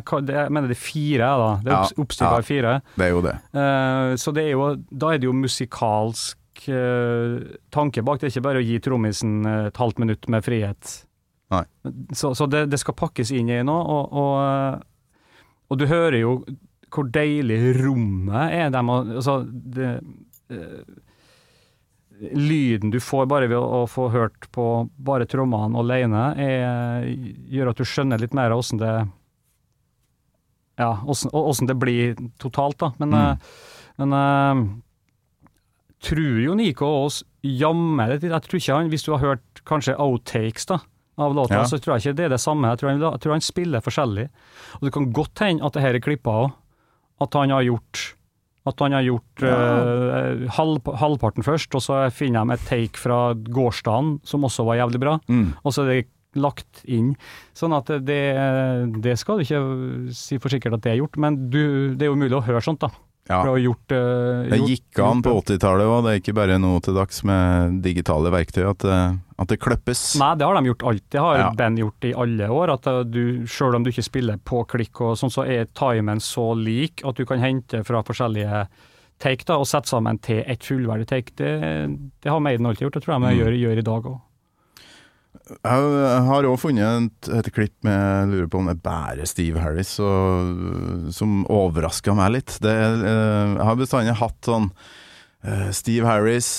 mener 0.50 0.68
det 0.70 0.76
er 0.78 0.82
fire. 0.82 1.28
Da. 1.42 1.48
Det 1.62 1.72
er 1.72 1.74
Ja, 1.76 1.80
opps- 1.84 1.98
oppstykka 2.04 2.30
ja. 2.32 2.38
i 2.44 2.48
fire. 2.48 2.74
Det 2.96 3.04
er 3.08 3.12
jo 3.12 3.22
det. 3.26 3.34
Uh, 3.54 4.12
så 4.20 4.32
det 4.36 4.44
er 4.46 4.52
jo, 4.54 4.68
da 4.90 5.10
er 5.14 5.18
det 5.22 5.28
jo 5.28 5.34
musikalsk 5.36 6.64
uh, 6.68 7.34
tanke 7.74 8.02
bak. 8.06 8.20
Det 8.20 8.28
er 8.30 8.34
ikke 8.36 8.46
bare 8.48 8.62
å 8.62 8.66
gi 8.66 8.78
trommisen 8.84 9.36
et 9.68 9.76
halvt 9.82 9.98
minutt 10.02 10.28
med 10.32 10.46
frihet. 10.46 10.94
Nei. 11.52 11.62
Så, 12.12 12.34
så 12.36 12.44
det, 12.50 12.66
det 12.72 12.80
skal 12.80 12.96
pakkes 12.98 13.30
inn 13.32 13.48
i 13.48 13.62
noe, 13.64 13.80
og, 13.80 14.10
og, 14.20 14.32
eh, 14.44 14.82
og 15.72 15.78
du 15.80 15.86
hører 15.88 16.18
jo 16.20 16.32
hvor 16.92 17.06
deilig 17.12 17.56
rommet 17.78 18.52
er. 18.52 18.68
Dem, 18.74 18.90
altså, 18.92 19.38
det, 19.48 19.94
eh, 20.52 20.82
lyden 22.20 22.90
du 22.90 22.98
får 23.00 23.26
bare 23.30 23.46
ved 23.50 23.58
å, 23.58 23.82
å 23.82 23.86
få 23.90 24.08
hørt 24.10 24.48
på 24.54 24.64
bare 24.98 25.26
trommene 25.30 25.78
alene, 25.78 26.22
er, 26.40 27.06
gjør 27.52 27.70
at 27.70 27.78
du 27.78 27.84
skjønner 27.86 28.18
litt 28.22 28.34
mer 28.34 28.50
åssen 28.56 28.80
det 28.82 28.92
ja, 30.78 30.92
åssen 31.08 31.66
det 31.66 31.74
blir 31.74 32.14
totalt, 32.38 32.78
da. 32.78 32.92
Men, 32.98 33.10
Mm. 33.10 33.30
eh, 33.30 33.36
men 33.98 34.12
uh, 34.14 34.60
tror 36.06 36.38
jo 36.44 36.54
Nico 36.54 36.86
oss 37.04 37.24
jammer. 37.42 38.18
Jeg 38.20 38.30
tror 38.44 38.60
ikke 38.60 38.76
han, 38.76 38.88
Hvis 38.92 39.02
du 39.04 39.12
har 39.16 39.18
hørt 39.24 39.62
kanskje 39.66 39.96
outtakes 39.98 40.66
da, 40.70 40.78
av 41.18 41.34
låta, 41.34 41.54
Ja. 41.54 41.64
så 41.66 41.78
tror 41.82 41.96
jeg 41.98 42.12
ikke 42.12 42.16
det 42.16 42.24
er 42.26 42.28
det 42.36 42.40
samme. 42.40 42.68
Jeg 42.70 42.78
tror, 42.78 42.90
han, 42.90 43.00
jeg 43.00 43.20
tror 43.20 43.32
han 43.32 43.40
spiller 43.40 43.80
forskjellig. 43.82 44.28
Og 44.78 44.80
det 44.86 44.92
kan 44.92 45.12
godt 45.12 45.38
hende 45.42 45.64
at 45.66 45.72
det 45.72 45.82
her 45.82 45.94
er 45.94 46.00
klippa 46.00 46.30
òg. 46.46 46.52
At 47.20 47.34
han 47.34 47.50
har 47.50 47.62
gjort 47.66 48.14
at 48.68 48.84
han 48.84 48.92
har 48.96 49.06
gjort 49.06 49.42
eh, 49.48 50.44
halv, 50.58 50.92
halvparten 51.00 51.44
først, 51.46 51.74
og 51.78 51.82
så 51.84 52.02
finner 52.14 52.44
de 52.48 52.54
et 52.58 52.66
take 52.68 53.00
fra 53.00 53.32
gårsdagen 53.34 54.18
som 54.28 54.44
også 54.48 54.64
var 54.68 54.80
jævlig 54.82 55.00
bra, 55.02 55.18
Mm. 55.28 55.54
og 55.64 55.72
så 55.74 55.84
er 55.84 55.92
det 56.02 56.08
lagt 56.38 56.82
inn. 56.84 57.14
Sånn 57.56 57.72
at 57.74 57.88
det, 58.04 58.20
det 59.02 59.14
skal 59.18 59.38
du 59.40 59.44
ikke 59.46 60.12
si 60.14 60.36
for 60.38 60.52
sikkert 60.52 60.76
at 60.76 60.84
det 60.84 60.92
er 60.92 61.00
gjort, 61.00 61.16
men 61.18 61.38
du, 61.50 61.94
det 61.96 62.04
er 62.06 62.12
jo 62.12 62.18
mulig 62.20 62.36
å 62.36 62.44
høre 62.44 62.60
sånt, 62.62 62.84
da. 62.84 62.90
Ja. 63.28 63.42
Gjort, 63.44 63.92
uh, 63.92 64.48
Det 64.48 64.58
gjort- 64.58 64.68
gikk 64.72 64.98
an 65.04 65.22
på 65.22 65.32
80-tallet 65.42 65.84
òg, 65.86 66.02
det 66.04 66.12
er 66.14 66.20
ikke 66.22 66.34
bare 66.34 66.58
nå 66.58 66.80
til 66.82 66.94
dags 66.96 67.22
med 67.28 67.82
digitale 67.84 68.30
verktøy 68.32 68.64
at, 68.70 68.78
det- 68.78 69.18
at 69.38 69.48
det 69.48 69.58
kløppes. 69.60 70.16
Nei, 70.18 70.34
det 70.34 70.46
har 70.48 70.54
de 70.56 70.68
gjort 70.72 70.82
alltid. 70.88 71.10
Det 71.10 71.20
har 71.20 71.36
Ja. 71.38 71.50
band 71.52 71.78
gjort 71.78 72.04
i 72.08 72.14
alle 72.14 72.48
år. 72.48 72.72
At 72.72 72.86
eh, 72.86 73.02
du, 73.04 73.46
selv 73.46 73.74
om 73.76 73.84
du 73.84 73.90
ikke 73.90 74.02
spiller 74.08 74.38
på 74.38 74.64
klikk 74.66 75.00
og 75.00 75.16
sånn, 75.20 75.30
så 75.30 75.44
er 75.46 75.66
timen 75.66 76.18
så 76.24 76.54
lik 76.56 77.04
at 77.04 77.14
du 77.16 77.24
kan 77.26 77.38
hente 77.38 77.84
fra 77.84 78.02
forskjellige 78.02 78.66
take 79.20 79.44
da, 79.44 79.58
og 79.58 79.66
sette 79.66 79.88
sammen 79.90 80.18
til 80.22 80.44
et 80.46 80.60
fullverdig 80.60 81.06
take. 81.06 81.32
Det, 81.36 81.60
det 82.22 82.30
har 82.30 82.40
Maiden 82.40 82.64
alltid 82.66 82.86
gjort, 82.88 82.94
det 82.94 83.02
tror 83.04 83.18
jeg 83.18 83.20
de 83.20 83.34
Mm. 83.34 83.38
gjør, 83.44 83.60
gjør 83.60 83.78
i 83.78 83.82
dag 83.82 84.02
òg. 84.04 84.20
Jeg 85.48 86.22
har 86.28 86.46
òg 86.48 86.58
funnet 86.60 87.08
et, 87.08 87.28
et 87.40 87.50
klipp 87.54 87.74
med 87.86 87.96
jeg 87.96 88.30
lurer 88.32 88.48
på 88.52 88.60
om 88.60 88.68
det 88.68 88.76
er 88.76 88.84
bare 88.84 89.28
Steve 89.28 89.62
Harris, 89.62 89.94
og, 90.02 91.10
som 91.14 91.42
overraska 91.52 92.14
meg 92.16 92.34
litt. 92.36 92.56
Det, 92.64 92.72
eh, 92.72 93.54
jeg 93.56 93.68
har 93.70 93.78
bestandig 93.80 94.16
hatt 94.20 94.48
sånn 94.48 94.70
eh, 95.46 95.68
Steve 95.76 96.08
Harris 96.08 96.50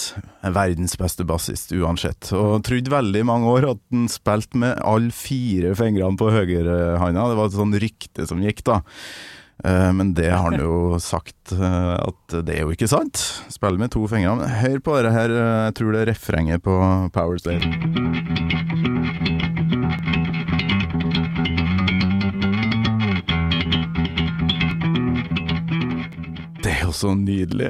er 0.45 0.55
verdens 0.57 0.97
beste 0.99 1.25
bassist 1.27 1.73
uansett, 1.75 2.31
og 2.35 2.63
trodde 2.67 2.93
veldig 2.93 3.25
mange 3.29 3.55
år 3.57 3.71
at 3.75 3.83
han 3.93 4.07
spilte 4.11 4.61
med 4.61 4.79
alle 4.81 5.13
fire 5.15 5.75
fingrene 5.79 6.19
på 6.19 6.31
høyrehånda. 6.33 7.27
Det 7.29 7.39
var 7.41 7.51
et 7.51 7.59
sånn 7.59 7.77
rykte 7.85 8.29
som 8.29 8.41
gikk, 8.45 8.65
da. 8.69 8.81
Eh, 9.65 9.93
Men 9.93 10.13
det 10.13 10.29
har 10.31 10.45
han 10.51 10.59
jo 10.59 10.99
sagt 11.03 11.51
eh, 11.51 11.95
at 11.99 12.35
det 12.47 12.55
er 12.55 12.63
jo 12.63 12.71
ikke 12.75 12.87
sant. 12.91 13.19
Spiller 13.51 13.79
med 13.81 13.91
to 13.95 14.05
fingre. 14.07 14.35
Men 14.39 14.53
Hør 14.61 14.79
på 14.85 14.95
dette 14.99 15.15
her, 15.15 15.35
eh, 15.35 15.65
jeg 15.69 15.77
tror 15.81 15.91
det 15.95 16.03
er 16.05 16.11
refrenget 16.13 16.63
på 16.63 16.79
Power 17.15 17.37
Slave. 17.41 18.79
Det 26.59 26.71
er 26.73 26.81
jo 26.83 26.93
så 26.95 27.13
nydelig. 27.15 27.69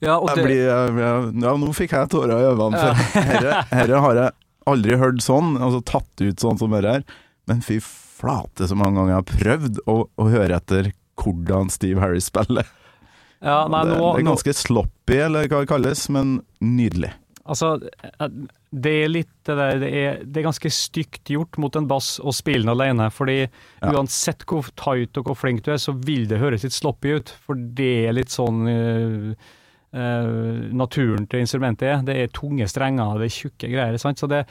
Ja, 0.00 0.14
Jeg 0.14 0.36
det, 0.38 0.44
blir, 0.46 0.60
jeg, 0.68 0.92
jeg, 1.02 1.30
ja, 1.42 1.54
nå 1.58 1.70
fikk 1.74 1.94
jeg 1.96 2.10
tårer 2.12 2.36
i 2.38 2.50
øynene, 2.52 2.82
for 2.82 3.24
herre 3.72 4.02
har 4.06 4.20
jeg 4.20 4.36
aldri 4.68 4.98
hørt 5.00 5.24
sånn, 5.24 5.56
altså 5.58 5.80
tatt 5.88 6.22
ut 6.22 6.44
sånn 6.44 6.60
som 6.60 6.74
dette 6.76 6.92
her. 6.98 7.06
Men 7.50 7.62
fy 7.64 7.80
flate 7.82 8.68
så 8.68 8.76
mange 8.78 8.98
ganger 9.00 9.14
jeg 9.14 9.20
har 9.22 9.28
prøvd 9.32 9.80
å, 9.90 9.96
å 10.06 10.28
høre 10.30 10.58
etter 10.60 10.92
hvordan 11.18 11.70
Steve 11.74 12.00
Harris 12.02 12.30
spiller. 12.30 12.66
ja, 13.40 13.62
nei, 13.70 13.84
det, 13.86 13.96
nå, 13.98 14.12
det 14.14 14.24
er 14.24 14.28
ganske 14.32 14.54
sloppy, 14.64 15.18
eller 15.28 15.48
hva 15.50 15.62
det 15.64 15.70
kalles, 15.70 16.08
men 16.14 16.38
nydelig. 16.64 17.12
Altså, 17.48 17.78
det 18.68 18.90
er 18.92 19.08
litt 19.08 19.30
det 19.48 19.54
der 19.56 19.78
Det 19.80 19.88
er, 19.96 20.16
det 20.20 20.40
er 20.40 20.44
ganske 20.50 20.70
stygt 20.74 21.30
gjort 21.32 21.56
mot 21.56 21.76
en 21.80 21.86
bass 21.88 22.18
å 22.20 22.34
spille 22.36 22.66
den 22.66 22.74
alene, 22.74 23.06
fordi 23.14 23.38
Ja. 23.80 23.92
uansett 23.94 24.44
hvor 24.44 24.68
tight 24.76 25.16
og 25.16 25.30
hvor 25.30 25.38
flink 25.40 25.62
du 25.64 25.70
er, 25.72 25.80
så 25.80 25.94
vil 25.96 26.26
det 26.28 26.42
høres 26.42 26.66
litt 26.66 26.76
sloppy 26.76 27.14
ut. 27.16 27.32
For 27.46 27.56
det 27.56 28.08
er 28.10 28.12
litt 28.18 28.34
sånn 28.34 28.68
uh, 28.68 29.32
uh, 29.96 30.68
naturen 30.76 31.24
til 31.26 31.40
instrumentet 31.40 31.88
er. 31.88 32.02
Det 32.04 32.18
er 32.20 32.34
tunge 32.36 32.68
strenger, 32.68 33.16
det 33.16 33.30
er 33.30 33.36
tjukke 33.38 33.72
greier. 33.72 33.96
Sant? 34.02 34.20
Så 34.20 34.28
det, 34.28 34.44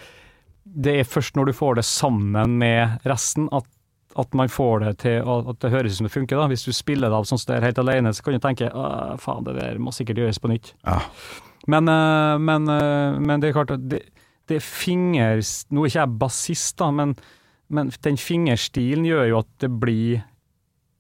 det 0.65 0.97
er 1.03 1.12
først 1.13 1.38
når 1.38 1.51
du 1.51 1.58
får 1.60 1.77
det 1.77 1.86
sammen 1.86 2.58
med 2.58 3.06
resten 3.06 3.45
at, 3.53 3.69
at 4.17 4.34
man 4.38 4.49
får 4.49 4.80
det 4.84 4.93
til 5.03 5.21
at 5.21 5.60
det 5.62 5.69
høres 5.73 5.93
ut 5.93 5.97
som 5.99 6.08
det 6.08 6.13
funker. 6.15 6.39
da. 6.39 6.47
Hvis 6.51 6.65
du 6.65 6.71
spiller 6.73 7.12
det 7.12 7.17
av 7.19 7.27
sånn 7.30 7.38
som 7.41 7.51
det 7.51 7.58
er 7.60 7.67
helt 7.69 7.82
alene, 7.84 8.13
så 8.17 8.23
kan 8.25 8.34
du 8.38 8.39
tenke 8.43 8.69
faen, 9.21 9.43
det 9.45 9.58
der 9.60 9.77
må 9.82 9.93
sikkert 9.93 10.23
gjøres 10.23 10.39
på 10.41 10.49
nytt. 10.51 10.71
Ja. 10.88 10.99
Men, 11.67 11.89
eh, 11.91 12.38
men, 12.39 12.67
eh, 12.71 13.19
men 13.19 13.43
det 13.43 13.49
er 13.51 13.58
klart 13.60 13.75
at 13.75 13.84
det, 13.91 14.01
det 14.49 14.62
finger... 14.63 15.43
Nå 15.69 15.84
er 15.84 15.91
ikke 15.91 16.01
jeg 16.01 16.17
bassist, 16.23 16.77
da, 16.80 16.89
men, 16.95 17.13
men 17.69 17.91
den 18.06 18.17
fingerstilen 18.17 19.06
gjør 19.06 19.30
jo 19.34 19.39
at 19.43 19.49
det 19.62 19.69
blir 19.84 20.23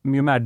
mye 0.07 0.23
mer 0.23 0.39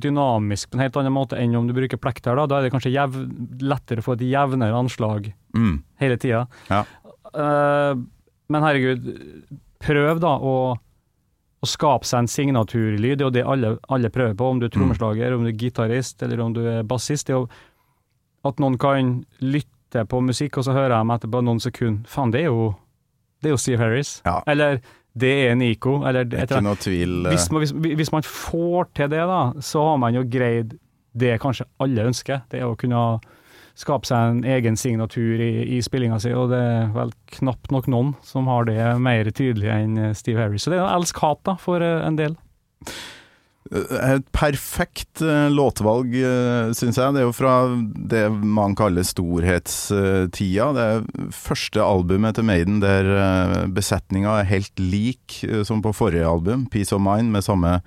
dynamisk 0.00 0.70
på 0.70 0.78
en 0.78 0.82
helt 0.86 0.96
annen 0.96 1.12
måte 1.12 1.36
enn 1.36 1.56
om 1.58 1.66
du 1.68 1.74
bruker 1.76 2.00
plekter. 2.00 2.36
Da, 2.38 2.46
da 2.48 2.58
er 2.58 2.66
det 2.66 2.72
kanskje 2.72 2.94
jev, 2.94 3.16
lettere 3.60 4.00
å 4.00 4.06
få 4.06 4.14
et 4.16 4.24
jevnere 4.30 4.78
anslag 4.78 5.32
Mm. 5.52 5.82
hele 6.00 6.16
tida. 6.16 6.46
Ja. 6.70 6.78
Uh, 7.36 7.92
men 8.48 8.64
herregud, 8.64 9.04
prøv 9.84 10.20
da 10.22 10.30
å, 10.40 10.54
å 11.62 11.68
skape 11.70 12.08
seg 12.08 12.24
en 12.24 12.30
signaturlyd. 12.30 13.18
Det 13.20 13.22
er 13.22 13.28
jo 13.28 13.34
det 13.36 13.44
alle, 13.46 13.74
alle 13.94 14.10
prøver 14.10 14.34
på, 14.38 14.48
om 14.50 14.58
du 14.58 14.66
er 14.66 14.72
trommeslager, 14.74 15.34
om 15.36 15.44
du 15.46 15.50
er 15.52 15.58
gitarist 15.60 16.22
eller 16.26 16.40
om 16.42 16.54
du 16.56 16.62
er 16.66 16.82
bassist. 16.82 17.28
Det 17.28 17.36
er 17.36 17.38
jo 17.38 17.48
at 18.50 18.58
noen 18.62 18.78
kan 18.82 19.12
lytte 19.40 20.02
på 20.10 20.22
musikk, 20.24 20.58
og 20.58 20.66
så 20.66 20.74
hører 20.74 20.96
jeg 20.96 21.06
meg 21.06 21.20
etterpå 21.20 21.42
noen 21.46 21.60
sekunder 21.62 22.08
Faen, 22.10 22.32
det 22.34 22.40
er 22.42 22.48
jo, 22.50 22.72
det 23.42 23.50
er 23.50 23.54
jo 23.54 23.60
Steve 23.62 23.78
Harris. 23.84 24.16
Ja. 24.26 24.40
Eller 24.50 24.80
det 25.14 25.32
er 25.50 25.54
Nico. 25.60 25.98
Eller 26.08 26.24
Det 26.24 26.40
er 26.40 26.48
ikke 26.48 26.64
noe 26.64 26.80
tvil. 26.80 27.26
eh, 27.26 27.34
hvis 27.36 27.50
man, 27.52 27.62
hvis, 27.62 27.74
hvis 28.00 28.12
man 28.14 28.26
får 28.26 28.88
til 28.96 29.12
det, 29.12 29.22
da, 29.28 29.40
så 29.60 29.84
har 29.90 30.00
man 30.02 30.14
jo 30.16 30.24
greid 30.26 30.74
det 31.12 31.36
kanskje 31.42 31.68
alle 31.84 32.08
ønsker. 32.08 32.42
Det 32.50 32.62
er 32.62 32.66
å 32.70 32.76
kunne 32.80 33.20
skape 33.78 34.08
seg 34.08 34.34
en 34.34 34.44
egen 34.44 34.76
signatur 34.76 35.40
i, 35.40 35.78
i 35.78 35.80
spillinga 35.84 36.20
si, 36.22 36.32
og 36.36 36.52
det 36.52 36.60
er 36.60 36.92
vel 36.94 37.14
knapt 37.38 37.72
nok 37.72 37.88
noen 37.92 38.12
som 38.26 38.50
har 38.50 38.68
det 38.68 38.78
mer 39.00 39.30
tydelig 39.32 39.72
enn 39.72 39.98
eh, 39.98 40.14
Steve 40.18 40.42
Harris. 40.42 40.66
Så 40.66 40.72
det 40.72 40.78
er 40.78 40.84
jo 40.84 40.92
elsk-hat 40.92 41.54
for 41.62 41.84
eh, 41.84 42.04
en 42.06 42.18
del. 42.20 42.36
Eh, 43.72 43.96
Et 44.12 44.26
perfekt 44.36 45.22
låtvalg, 45.22 46.12
syns 46.76 46.98
jeg. 47.00 47.14
Det 47.14 47.22
er 47.22 47.24
jo 47.24 47.32
fra 47.32 47.54
det 48.12 48.26
man 48.32 48.76
kaller 48.76 49.06
storhetstida. 49.06 50.66
Det 50.76 50.84
er 50.84 51.30
første 51.32 51.80
albumet 51.80 52.36
til 52.36 52.44
Maiden 52.50 52.82
der 52.84 53.08
besetninga 53.72 54.42
er 54.42 54.50
helt 54.50 54.82
lik 54.82 55.40
som 55.64 55.80
på 55.80 55.94
forrige 55.96 56.28
album, 56.28 56.66
'Peace 56.68 56.92
of 56.92 57.00
Mind', 57.00 57.32
med 57.32 57.46
samme, 57.46 57.78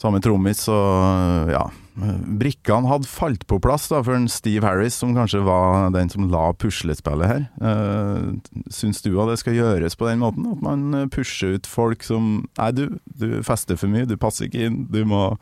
samme 0.00 0.22
trommis 0.24 0.64
og 0.72 1.52
ja. 1.52 1.66
Brikkene 1.92 2.88
hadde 2.88 3.08
falt 3.10 3.42
på 3.50 3.58
plass 3.60 3.90
da 3.90 3.98
for 4.00 4.16
en 4.16 4.28
Steve 4.32 4.64
Harris, 4.64 4.96
som 4.96 5.12
kanskje 5.16 5.42
var 5.44 5.90
den 5.92 6.08
som 6.08 6.24
la 6.32 6.46
puslespillet 6.56 7.28
her. 7.28 7.42
Uh, 7.60 8.32
syns 8.72 9.02
du 9.04 9.10
at 9.20 9.28
det 9.28 9.40
skal 9.42 9.58
gjøres 9.58 9.98
på 10.00 10.08
den 10.08 10.22
måten? 10.22 10.48
At 10.54 10.62
man 10.64 11.10
pusher 11.12 11.58
ut 11.58 11.68
folk 11.68 12.04
som 12.06 12.46
Nei, 12.56 12.70
du, 12.76 12.86
du 13.04 13.42
fester 13.44 13.76
for 13.76 13.92
mye, 13.92 14.08
du 14.08 14.16
passer 14.20 14.48
ikke 14.48 14.68
inn, 14.68 14.78
du 14.92 15.02
må 15.08 15.34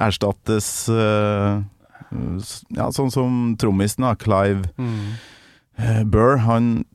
erstattes 0.00 0.88
uh, 0.88 1.60
Ja, 2.74 2.88
sånn 2.94 3.12
som 3.12 3.42
trommisen, 3.60 4.06
da, 4.06 4.14
Clive 4.16 4.64
eh, 4.80 6.00
Burr. 6.08 6.38
Han, 6.46 6.86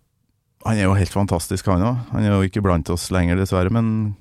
han 0.65 0.79
er 0.79 0.87
jo 0.87 0.97
helt 0.97 1.13
fantastisk, 1.13 1.69
han 1.69 1.85
òg. 1.85 2.01
Han 2.15 2.25
er 2.25 2.33
jo 2.33 2.47
ikke 2.47 2.63
blant 2.65 2.89
oss 2.89 3.09
lenger, 3.13 3.37
dessverre. 3.37 3.73
Men 3.73 4.15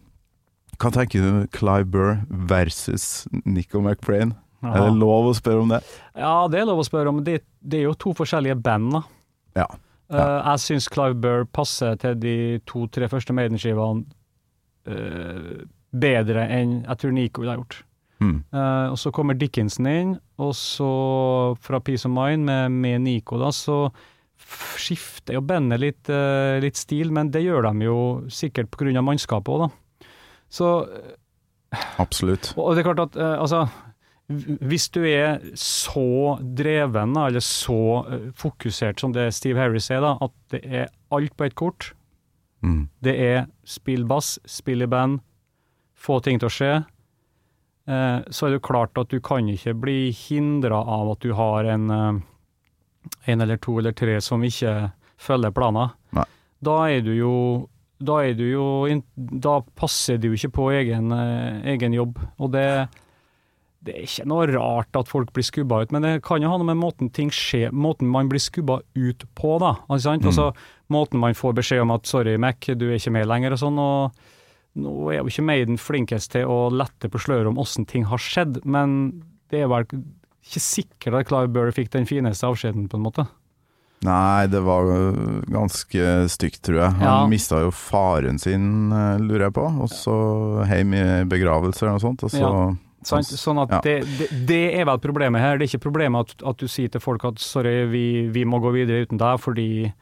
hva 0.77 0.93
tenker 0.95 1.25
du 1.25 1.49
Clive 1.55 1.89
Burr 1.95 2.21
versus 2.29 3.25
Nico 3.47 3.81
McBrain? 3.81 4.37
Er 4.67 4.89
det 4.89 4.95
lov 4.99 5.31
å 5.31 5.35
spørre 5.37 5.63
om 5.63 5.71
det? 5.71 5.83
Ja, 6.19 6.35
det 6.51 6.61
er 6.61 6.67
lov 6.67 6.83
å 6.83 6.87
spørre 6.87 7.13
om. 7.13 7.21
Det, 7.25 7.41
det 7.63 7.81
er 7.81 7.87
jo 7.87 7.99
to 7.99 8.15
forskjellige 8.19 8.59
band, 8.63 8.91
da. 8.97 9.03
Ja. 9.61 9.67
Eh, 10.11 10.39
jeg 10.39 10.63
syns 10.65 10.89
Clive 10.91 11.19
Burr 11.23 11.45
passer 11.55 11.99
til 12.01 12.17
de 12.19 12.37
to-tre 12.69 13.11
første 13.13 13.35
Maiden-skivene 13.37 14.07
uh, 14.89 15.67
bedre 15.93 16.47
enn 16.53 16.81
jeg 16.81 17.01
tror 17.01 17.15
Nico 17.15 17.45
ville 17.45 17.55
ha 17.55 17.61
gjort. 17.61 17.83
Mm. 18.19 18.39
Uh, 18.51 18.87
og 18.91 18.99
så 18.99 19.13
kommer 19.15 19.39
Dickinson 19.39 19.87
inn, 19.91 20.15
og 20.43 20.55
så 20.59 20.91
fra 21.63 21.79
Peace 21.85 22.09
of 22.09 22.15
Mind 22.17 22.49
med, 22.49 22.75
med 22.75 23.05
Nico, 23.05 23.39
da, 23.39 23.53
så 23.55 23.85
skifter 24.79 25.37
jo 25.37 25.45
bandet 25.45 25.83
litt, 25.83 26.11
uh, 26.11 26.59
litt 26.63 26.81
stil, 26.81 27.13
men 27.15 27.31
det 27.35 27.45
gjør 27.45 27.69
de 27.69 27.87
jo 27.87 28.01
sikkert 28.33 28.73
pga. 28.75 29.05
mannskapet 29.05 29.55
òg, 29.55 29.69
da. 29.69 30.09
Så 30.49 30.73
Absolutt. 32.01 32.55
og 32.57 32.73
det 32.75 32.81
er 32.81 32.89
klart 32.89 33.03
at 33.03 33.17
eh, 33.21 33.35
altså 33.37 33.67
hvis 34.29 34.91
du 34.93 35.01
er 35.09 35.39
så 35.57 36.37
dreven, 36.41 37.15
da, 37.17 37.27
eller 37.31 37.41
så 37.45 37.79
eh, 38.13 38.27
fokusert 38.37 39.01
som 39.01 39.13
det 39.17 39.31
Steve 39.35 39.57
Harris 39.61 39.89
er, 39.91 40.03
da, 40.05 40.17
at 40.21 40.35
det 40.53 40.61
er 40.69 40.91
alt 41.15 41.37
på 41.37 41.45
ett 41.49 41.57
kort, 41.59 41.93
Mm. 42.59 42.89
det 43.07 43.13
er 43.23 43.45
spill 43.63 44.03
bass, 44.11 44.33
spill 44.51 44.83
i 44.83 44.87
band, 44.91 45.21
få 45.95 46.17
ting 46.27 46.41
til 46.43 46.49
å 46.49 46.51
skje, 46.51 46.71
eh, 47.87 48.19
så 48.35 48.47
er 48.49 48.57
det 48.57 48.65
klart 48.67 48.99
at 48.99 49.13
du 49.15 49.21
kan 49.23 49.47
ikke 49.47 49.77
bli 49.79 50.11
hindra 50.11 50.81
av 50.83 51.13
at 51.13 51.21
du 51.23 51.33
har 51.39 51.65
en, 51.71 51.85
eh, 51.91 52.19
en 53.31 53.41
eller 53.41 53.57
to 53.63 53.77
eller 53.79 53.93
tre 53.95 54.19
som 54.21 54.43
ikke 54.43 54.91
følger 55.23 55.55
planer. 55.55 55.95
Nei. 56.19 56.25
Da 56.61 56.77
er 56.91 57.01
du 57.07 57.13
jo 57.15 57.69
da, 58.03 58.19
er 58.27 58.35
du 58.35 58.45
jo, 58.51 58.67
da 59.17 59.61
passer 59.79 60.19
du 60.19 60.29
jo 60.29 60.35
ikke 60.35 60.53
på 60.55 60.67
egen, 60.75 61.11
egen 61.67 61.93
jobb. 61.95 62.19
Og 62.39 62.53
det, 62.53 62.89
det 63.85 63.95
er 63.95 64.03
ikke 64.09 64.27
noe 64.27 64.47
rart 64.51 64.97
at 64.99 65.09
folk 65.09 65.31
blir 65.33 65.45
skubba 65.47 65.83
ut, 65.85 65.93
men 65.95 66.03
det 66.03 66.23
kan 66.27 66.43
jo 66.43 66.49
ha 66.51 66.57
noe 66.59 66.67
med 66.67 66.81
måten 66.81 67.13
ting 67.15 67.31
skjer 67.31 67.71
Måten 67.71 68.09
man 68.11 68.29
blir 68.29 68.43
skubba 68.43 68.81
ut 68.99 69.23
på, 69.39 69.59
da. 69.63 69.77
sant? 69.99 70.23
Mm. 70.25 70.33
Altså, 70.33 70.49
måten 70.91 71.21
man 71.23 71.35
får 71.39 71.55
beskjed 71.55 71.83
om 71.83 71.91
at 71.95 72.03
'sorry, 72.07 72.37
Mac, 72.39 72.59
du 72.67 72.89
er 72.91 72.97
ikke 72.99 73.13
med 73.13 73.27
lenger', 73.27 73.53
og 73.53 73.59
sånn. 73.59 73.79
og 73.79 74.13
Nå 74.77 75.11
er 75.11 75.19
jo 75.19 75.27
ikke 75.27 75.43
Maiden 75.43 75.77
flinkest 75.79 76.31
til 76.33 76.45
å 76.47 76.71
lette 76.71 77.09
på 77.11 77.19
sløret 77.19 77.49
om 77.49 77.57
åssen 77.59 77.87
ting 77.87 78.05
har 78.05 78.19
skjedd, 78.19 78.65
men 78.65 79.23
det 79.51 79.63
er 79.63 79.69
vel 79.69 79.85
ikke 79.85 80.61
sikkert 80.61 81.15
at 81.21 81.27
Clive 81.27 81.49
Burr 81.53 81.73
fikk 81.73 81.91
den 81.91 82.05
fineste 82.07 82.47
avskjeden, 82.47 82.89
på 82.89 82.95
en 82.97 83.03
måte. 83.03 83.27
Nei, 84.05 84.47
det 84.47 84.61
var 84.63 84.85
ganske 85.51 86.29
stygt, 86.31 86.63
tror 86.63 86.77
jeg. 86.79 86.93
Han 87.01 87.03
Ja. 87.03 87.27
mista 87.27 87.61
jo 87.61 87.71
faren 87.71 88.39
sin, 88.39 88.93
øh, 88.93 89.19
lurer 89.19 89.47
jeg 89.49 89.55
på, 89.55 89.67
og 89.83 89.89
så 89.89 90.65
hjem 90.69 90.95
i 90.95 91.25
begravelser 91.25 91.93
og 91.95 92.01
sånt. 92.01 92.23
Og 92.23 92.31
så 92.31 92.39
Ja. 92.41 92.77
Sant? 93.07 93.27
Sånn 93.31 93.61
at 93.63 93.71
Ja. 93.71 93.81
det, 93.81 94.01
det, 94.19 94.29
det 94.47 94.75
er 94.81 94.85
vel 94.85 94.99
problemet 94.99 95.41
her. 95.41 95.59
Det 95.59 95.69
er 95.69 95.79
ikke 95.79 95.85
problemet 95.91 96.31
at, 96.35 96.43
at 96.49 96.57
du 96.59 96.67
sier 96.69 96.89
til 96.91 97.01
folk 97.01 97.25
at 97.25 97.39
'sorry, 97.39 97.87
vi, 97.87 98.29
vi 98.29 98.45
må 98.45 98.59
gå 98.61 98.73
videre 98.75 99.07
uten 99.07 99.19
deg', 99.19 99.39
fordi 99.41 99.93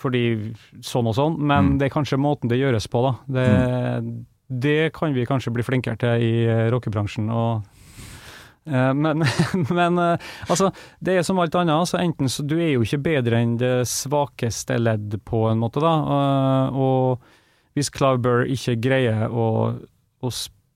fordi 0.00 0.54
sånn 0.80 1.06
og 1.10 1.14
sånn, 1.14 1.34
men 1.38 1.64
Mm. 1.74 1.78
det 1.78 1.86
er 1.90 1.94
kanskje 1.94 2.16
måten 2.16 2.48
det 2.48 2.56
gjøres 2.58 2.86
på, 2.88 3.02
da. 3.04 3.12
Det, 3.28 4.24
det 4.48 4.92
kan 4.94 5.12
vi 5.12 5.26
kanskje 5.26 5.52
bli 5.52 5.62
flinkere 5.62 5.98
til 5.98 6.22
i 6.24 6.46
eh, 6.48 6.70
rockebransjen. 6.72 7.28
Og, 7.30 7.62
eh, 8.66 8.92
men 8.94 9.18
men 9.78 9.98
eh, 9.98 10.16
altså, 10.48 10.70
det 11.02 11.18
er 11.18 11.22
som 11.22 11.38
alt 11.38 11.54
annet. 11.54 11.74
Altså, 11.74 11.98
enten 12.00 12.28
så 12.32 12.46
Du 12.46 12.56
er 12.58 12.72
jo 12.72 12.80
ikke 12.86 13.02
bedre 13.02 13.42
enn 13.42 13.58
det 13.60 13.86
svakeste 13.88 14.78
ledd, 14.80 15.18
på 15.24 15.50
en 15.50 15.58
måte, 15.60 15.80
da. 15.84 15.92
Og 16.72 17.20
hvis 17.76 17.90
Clive 17.90 18.18
Burr 18.24 18.46
ikke 18.50 18.78
greier 18.80 19.28
å, 19.30 19.74
å 20.22 20.30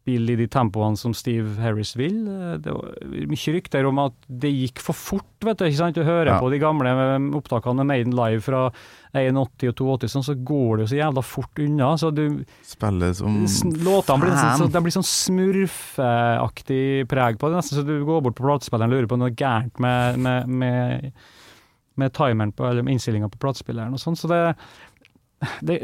spille 0.05 0.35
i 0.35 0.37
de 0.37 0.45
tempoene 0.53 0.99
som 1.01 1.15
Steve 1.17 1.55
Harris 1.65 1.95
vil 1.97 2.27
eh, 2.29 2.59
Det 2.61 2.75
var 2.77 2.91
mye 3.31 3.53
rykter 3.57 3.87
om 3.89 3.97
at 4.03 4.13
det 4.29 4.51
gikk 4.53 4.83
for 4.85 4.93
fort, 4.93 5.31
vet 5.41 5.57
du. 5.57 5.65
ikke 5.65 5.79
sant? 5.81 5.97
Du 5.97 6.05
hører 6.05 6.29
Ja. 6.35 6.41
på 6.43 6.51
de 6.53 6.59
gamle 6.61 6.93
eh, 6.93 7.29
opptakene 7.39 7.87
Maiden 7.89 8.13
Live 8.13 8.43
fra 8.45 8.67
81 9.17 9.41
og 9.41 9.49
82, 9.57 10.11
sånn, 10.13 10.27
så 10.27 10.35
går 10.37 10.77
det 10.77 10.85
jo 10.85 10.91
så 10.93 10.99
jævla 11.01 11.25
fort 11.25 11.57
unna. 11.65 11.95
så 11.97 12.11
du 12.13 12.45
Spiller 12.67 13.15
som 13.17 13.41
Låtene 13.87 14.21
blir 14.27 14.37
sånn, 14.37 14.69
så, 14.69 14.83
blir 14.85 14.93
sånn 14.99 15.09
smurfeaktig 15.09 16.85
preg 17.09 17.39
på 17.41 17.49
det, 17.49 17.57
nesten 17.63 17.79
så 17.81 17.85
du 17.87 17.97
går 18.05 18.21
bort 18.27 18.37
på 18.39 18.45
platespilleren 18.47 18.91
og 18.93 18.97
lurer 18.99 19.11
på 19.15 19.21
noe 19.21 19.33
gærent 19.33 19.79
med, 19.83 20.19
med, 20.21 20.49
med, 20.49 21.13
med 21.97 22.13
timeren 22.17 22.53
på, 22.53 22.67
eller 22.69 22.87
innstillinga 22.91 23.31
på 23.33 23.41
platespilleren 23.43 23.95
og 23.97 24.01
sånn. 24.03 24.19
Så 24.19 24.29
det, 24.31 24.41
det 25.65 25.79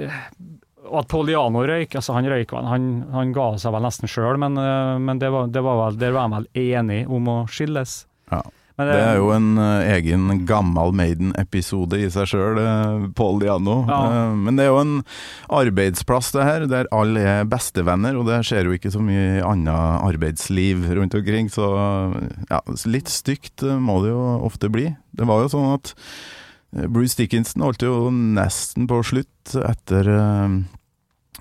Og 0.90 1.00
at 1.04 1.10
Paul 1.10 1.28
Diano 1.30 1.62
røyk, 1.66 1.94
altså 1.94 2.16
han 2.16 2.26
røyk 2.30 2.54
han, 2.56 2.86
han 3.14 3.34
ga 3.36 3.50
seg 3.62 3.74
vel 3.76 3.84
nesten 3.86 4.10
sjøl, 4.10 4.40
men, 4.42 4.58
eh, 4.58 4.96
men 4.98 5.20
det 5.22 5.30
var, 5.30 5.50
det 5.54 5.62
var 5.62 5.84
vel, 5.84 6.00
der 6.00 6.16
var 6.16 6.26
han 6.26 6.40
vel 6.40 6.48
enig 6.58 7.04
om 7.08 7.30
å 7.30 7.36
skilles. 7.50 8.00
Ja. 8.32 8.42
Men 8.80 8.88
Det 8.88 9.00
er 9.04 9.18
jo 9.18 9.26
en 9.34 9.48
øh, 9.60 9.88
egen 9.92 10.22
gammel 10.48 10.94
Maiden-episode 10.96 11.98
i 12.00 12.06
seg 12.08 12.30
sjøl, 12.30 12.60
Paul 13.18 13.36
Diano. 13.42 13.74
Ja. 13.90 13.98
Eh, 14.08 14.38
Men 14.40 14.56
det 14.56 14.64
er 14.64 14.70
jo 14.70 14.78
en 14.80 14.94
arbeidsplass, 15.52 16.30
det 16.32 16.46
her, 16.48 16.64
der 16.70 16.88
alle 16.96 17.20
er 17.20 17.48
bestevenner, 17.50 18.16
og 18.16 18.24
det 18.30 18.40
skjer 18.48 18.70
jo 18.70 18.78
ikke 18.78 18.92
så 18.94 19.02
mye 19.04 19.42
annet 19.44 20.06
arbeidsliv 20.08 20.86
rundt 20.96 21.16
omkring, 21.18 21.52
så 21.52 21.68
ja, 22.48 22.62
litt 22.88 23.12
stygt 23.12 23.66
eh, 23.68 23.76
må 23.76 24.00
det 24.04 24.14
jo 24.14 24.22
ofte 24.48 24.72
bli. 24.72 24.88
Det 25.12 25.28
var 25.28 25.44
jo 25.44 25.52
sånn 25.52 25.74
at 25.76 25.92
eh, 26.78 26.88
Bruce 26.88 27.20
Dickinson 27.20 27.66
holdt 27.68 27.84
jo 27.84 28.08
nesten 28.10 28.88
på 28.88 29.02
slutt 29.04 29.58
etter 29.60 30.08
eh, 30.08 30.44
eh, 30.48 30.60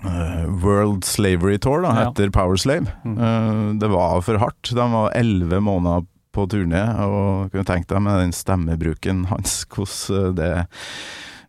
World 0.02 1.04
Slavery 1.04 1.58
Tour, 1.58 1.82
da, 1.82 1.94
Ja. 1.94 2.10
etter 2.10 2.30
Power 2.30 2.56
Slave. 2.56 2.90
Mm. 3.04 3.18
Eh, 3.18 3.78
det 3.78 3.90
var 3.90 4.20
for 4.22 4.38
hardt. 4.38 4.70
De 4.74 4.74
var 4.92 5.10
elleve 5.14 5.60
måneder 5.60 6.06
på 6.32 6.46
turné, 6.48 6.82
og 7.04 7.50
kunne 7.50 7.64
tenkt 7.66 7.88
deg 7.88 8.00
med 8.02 8.20
den 8.22 8.32
stemmebruken 8.32 9.26
hans, 9.26 9.64
hvordan 9.66 10.34
det 10.38 10.52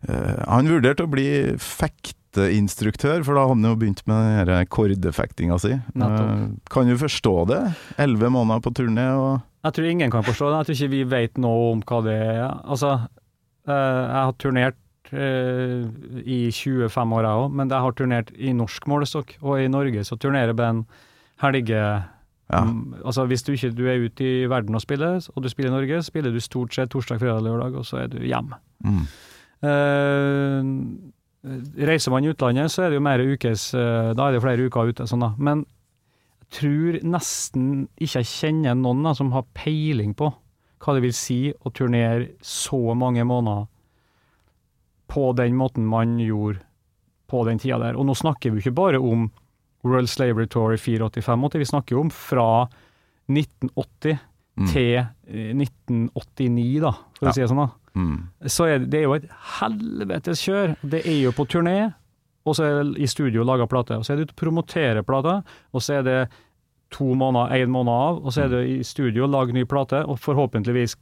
eh, 0.08 0.44
Han 0.48 0.66
vurderte 0.68 1.04
å 1.06 1.10
bli 1.10 1.28
fekta 1.58 2.18
konsertinstruktør, 2.32 3.22
for 3.26 3.36
da 3.36 3.42
hadde 3.44 3.58
han 3.60 3.66
jo 3.68 3.76
begynt 3.76 3.98
med 4.08 4.46
den 4.48 4.66
kordefektinga 4.72 5.58
si. 5.60 5.74
Nettopp. 5.92 6.30
Eh, 6.32 6.46
Kan 6.72 6.88
du 6.88 6.96
forstå 6.96 7.34
det? 7.50 7.58
Elleve 8.00 8.30
måneder 8.32 8.62
på 8.64 8.72
turné 8.72 9.04
og 9.12 9.42
Jeg 9.62 9.72
tror 9.76 9.84
ingen 9.90 10.10
kan 10.10 10.24
forstå 10.24 10.48
det. 10.48 10.56
Jeg 10.56 10.66
tror 10.66 10.78
ikke 10.78 10.94
vi 10.96 11.02
vet 11.12 11.36
noe 11.44 11.66
om 11.74 11.82
hva 11.82 11.98
det 12.02 12.14
er. 12.16 12.46
Altså, 12.64 12.94
eh, 13.68 14.00
jeg 14.08 14.22
har 14.24 14.32
turnert 14.40 14.78
eh, 15.12 15.84
i 16.24 16.40
25 16.50 17.14
år, 17.16 17.26
jeg 17.26 17.44
òg, 17.44 17.54
men 17.58 17.70
jeg 17.70 17.84
har 17.84 17.96
turnert 17.96 18.32
i 18.36 18.52
norsk 18.56 18.88
målestokk. 18.90 19.36
Og 19.42 19.62
i 19.62 19.70
Norge 19.72 20.04
så 20.08 20.18
turnerer 20.20 20.56
band 20.56 20.84
helge 21.42 21.78
ja. 21.78 22.60
um, 22.60 22.94
Altså 23.04 23.24
Hvis 23.26 23.42
du 23.42 23.52
ikke 23.52 23.72
du 23.74 23.86
er 23.88 24.04
ute 24.04 24.24
i 24.24 24.46
verden 24.50 24.74
og 24.74 24.84
spiller, 24.84 25.20
og 25.34 25.42
du 25.42 25.48
spiller 25.48 25.70
i 25.70 25.74
Norge, 25.74 26.02
spiller 26.02 26.32
du 26.32 26.40
stort 26.40 26.74
sett 26.74 26.90
torsdag, 26.92 27.20
fredag, 27.20 27.42
lørdag, 27.46 27.78
og 27.78 27.86
så 27.86 28.04
er 28.04 28.12
du 28.12 28.18
hjemme. 28.20 28.58
Mm. 28.84 29.04
Uh, 29.62 30.62
reiser 31.86 32.10
man 32.10 32.24
i 32.24 32.30
utlandet, 32.32 32.70
så 32.70 32.84
er 32.84 32.90
det 32.90 32.98
jo 32.98 33.06
mer 33.06 33.22
ukes 33.22 33.68
uh, 33.74 34.10
Da 34.14 34.26
er 34.26 34.36
det 34.36 34.42
flere 34.42 34.66
uker 34.66 34.92
ute. 34.92 35.06
Sånn 35.08 35.24
da. 35.24 35.32
Men 35.38 35.64
jeg 36.42 36.58
tror 36.58 36.98
nesten 37.08 37.68
ikke 37.96 38.20
jeg 38.20 38.28
kjenner 38.28 38.76
noen 38.76 39.06
da, 39.06 39.14
som 39.16 39.32
har 39.32 39.48
peiling 39.56 40.12
på 40.18 40.32
hva 40.82 40.96
det 40.96 41.04
vil 41.04 41.14
si 41.14 41.38
å 41.54 41.70
turnere 41.70 42.32
så 42.42 42.94
mange 42.98 43.22
måneder 43.24 43.68
på 45.12 45.28
den 45.36 45.56
måten 45.58 45.84
man 45.88 46.16
gjorde 46.22 46.62
på 47.28 47.44
den 47.48 47.58
tida 47.60 47.78
der. 47.82 47.96
Og 48.00 48.06
nå 48.08 48.14
snakker 48.16 48.50
vi 48.52 48.60
jo 48.60 48.64
ikke 48.70 48.76
bare 48.80 49.00
om 49.00 49.28
World 49.84 50.08
Slavery 50.08 50.46
Tour 50.48 50.72
i 50.72 50.78
84-85, 50.80 51.58
vi 51.60 51.68
snakker 51.68 51.96
jo 51.96 52.04
om 52.06 52.10
fra 52.14 52.48
1980 53.30 54.18
Mm. 54.52 54.66
til 54.68 54.98
eh, 54.98 55.54
1989, 55.56 56.80
da, 56.82 56.90
for 57.16 57.24
Ja. 57.26 57.30
å 57.30 57.32
si 57.34 57.40
det 57.40 57.48
sånn. 57.48 57.56
da 57.56 57.70
Mm. 57.98 58.28
så 58.44 58.64
er 58.68 58.78
det, 58.80 58.90
det 58.90 58.98
er 58.98 59.02
jo 59.04 59.14
et 59.14 59.28
helvetes 59.60 60.42
kjør. 60.44 60.76
Det 60.82 61.06
er 61.06 61.22
jo 61.22 61.30
på 61.32 61.46
turné, 61.48 61.94
og 62.44 62.54
så 62.56 62.64
er 62.64 62.84
det 62.84 63.00
i 63.00 63.06
studio 63.06 63.44
laga 63.44 63.66
plate. 63.66 63.96
Og 63.96 64.04
så 64.04 64.12
er 64.12 64.16
det 64.16 64.28
ute 64.28 64.34
og 64.34 64.36
promotere 64.44 65.02
plata, 65.04 65.42
og 65.72 65.80
så 65.80 65.98
er 65.98 66.02
det 66.02 66.28
to 66.90 67.14
måneder, 67.14 67.50
én 67.64 67.68
måned 67.72 67.88
av, 67.92 68.24
og 68.26 68.32
så 68.32 68.44
er 68.44 68.48
det 68.48 68.68
i 68.68 68.82
studio 68.82 69.26
lage 69.26 69.52
ny 69.54 69.64
plate, 69.64 70.04
og 70.06 70.18
forhåpentligvis 70.20 70.96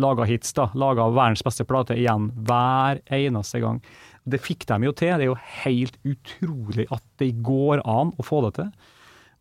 laga 0.00 0.26
hits, 0.28 0.52
da. 0.56 0.68
Laga 0.78 1.08
verdens 1.14 1.44
beste 1.46 1.66
plate 1.68 1.96
igjen 1.98 2.30
hver 2.48 3.00
eneste 3.12 3.60
gang. 3.62 3.80
Det 4.26 4.42
fikk 4.42 4.66
de 4.68 4.80
jo 4.88 4.92
til. 4.96 5.14
Det 5.14 5.26
er 5.26 5.30
jo 5.30 5.38
helt 5.62 5.96
utrolig 6.06 6.88
at 6.94 7.04
det 7.22 7.32
går 7.46 7.84
an 7.86 8.12
å 8.16 8.26
få 8.26 8.42
det 8.46 8.56
til. 8.58 8.70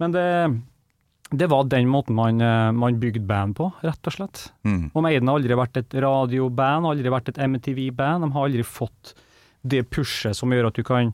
Men 0.02 0.16
det, 0.16 0.30
det 1.32 1.50
var 1.52 1.70
den 1.72 1.90
måten 1.90 2.18
man, 2.18 2.42
eh, 2.42 2.72
man 2.76 3.00
bygde 3.02 3.26
band 3.26 3.58
på, 3.58 3.72
rett 3.86 4.12
og 4.12 4.18
slett. 4.18 4.48
Mm. 4.68 4.90
Og 4.94 5.06
Maiden 5.06 5.32
har 5.32 5.40
aldri 5.40 5.58
vært 5.58 5.80
et 5.82 6.00
radioband, 6.06 6.90
aldri 6.90 7.14
vært 7.14 7.32
et 7.34 7.42
MTV-band. 7.48 8.28
De 8.28 8.34
har 8.36 8.50
aldri 8.50 8.66
fått 8.68 9.16
det 9.66 9.88
pushet 9.90 10.38
som 10.38 10.54
gjør 10.54 10.70
at 10.70 10.78
du 10.78 10.86
kan 10.86 11.14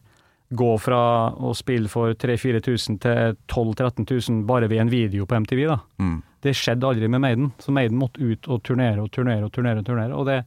gå 0.51 0.71
fra 0.83 1.31
å 1.31 1.53
spille 1.55 1.87
for 1.87 2.11
3000-4000 2.19 2.99
til 3.05 3.37
12 3.47 3.69
000-13 3.79 4.09
000 4.09 4.41
bare 4.49 4.67
ved 4.67 4.83
en 4.83 4.91
video 4.91 5.25
på 5.25 5.39
MTV. 5.39 5.63
da. 5.69 5.79
Mm. 6.01 6.19
Det 6.41 6.55
skjedde 6.57 6.87
aldri 6.87 7.09
med 7.11 7.21
Maiden, 7.21 7.51
så 7.61 7.73
Maiden 7.75 7.99
måtte 8.01 8.23
ut 8.23 8.47
og 8.49 8.63
turnere 8.65 9.03
og 9.03 9.11
turnere 9.13 9.45
og 9.45 9.51
turnere. 9.53 9.81
Og 9.81 9.87
turnere, 9.87 10.15
og 10.17 10.25
det, 10.29 10.39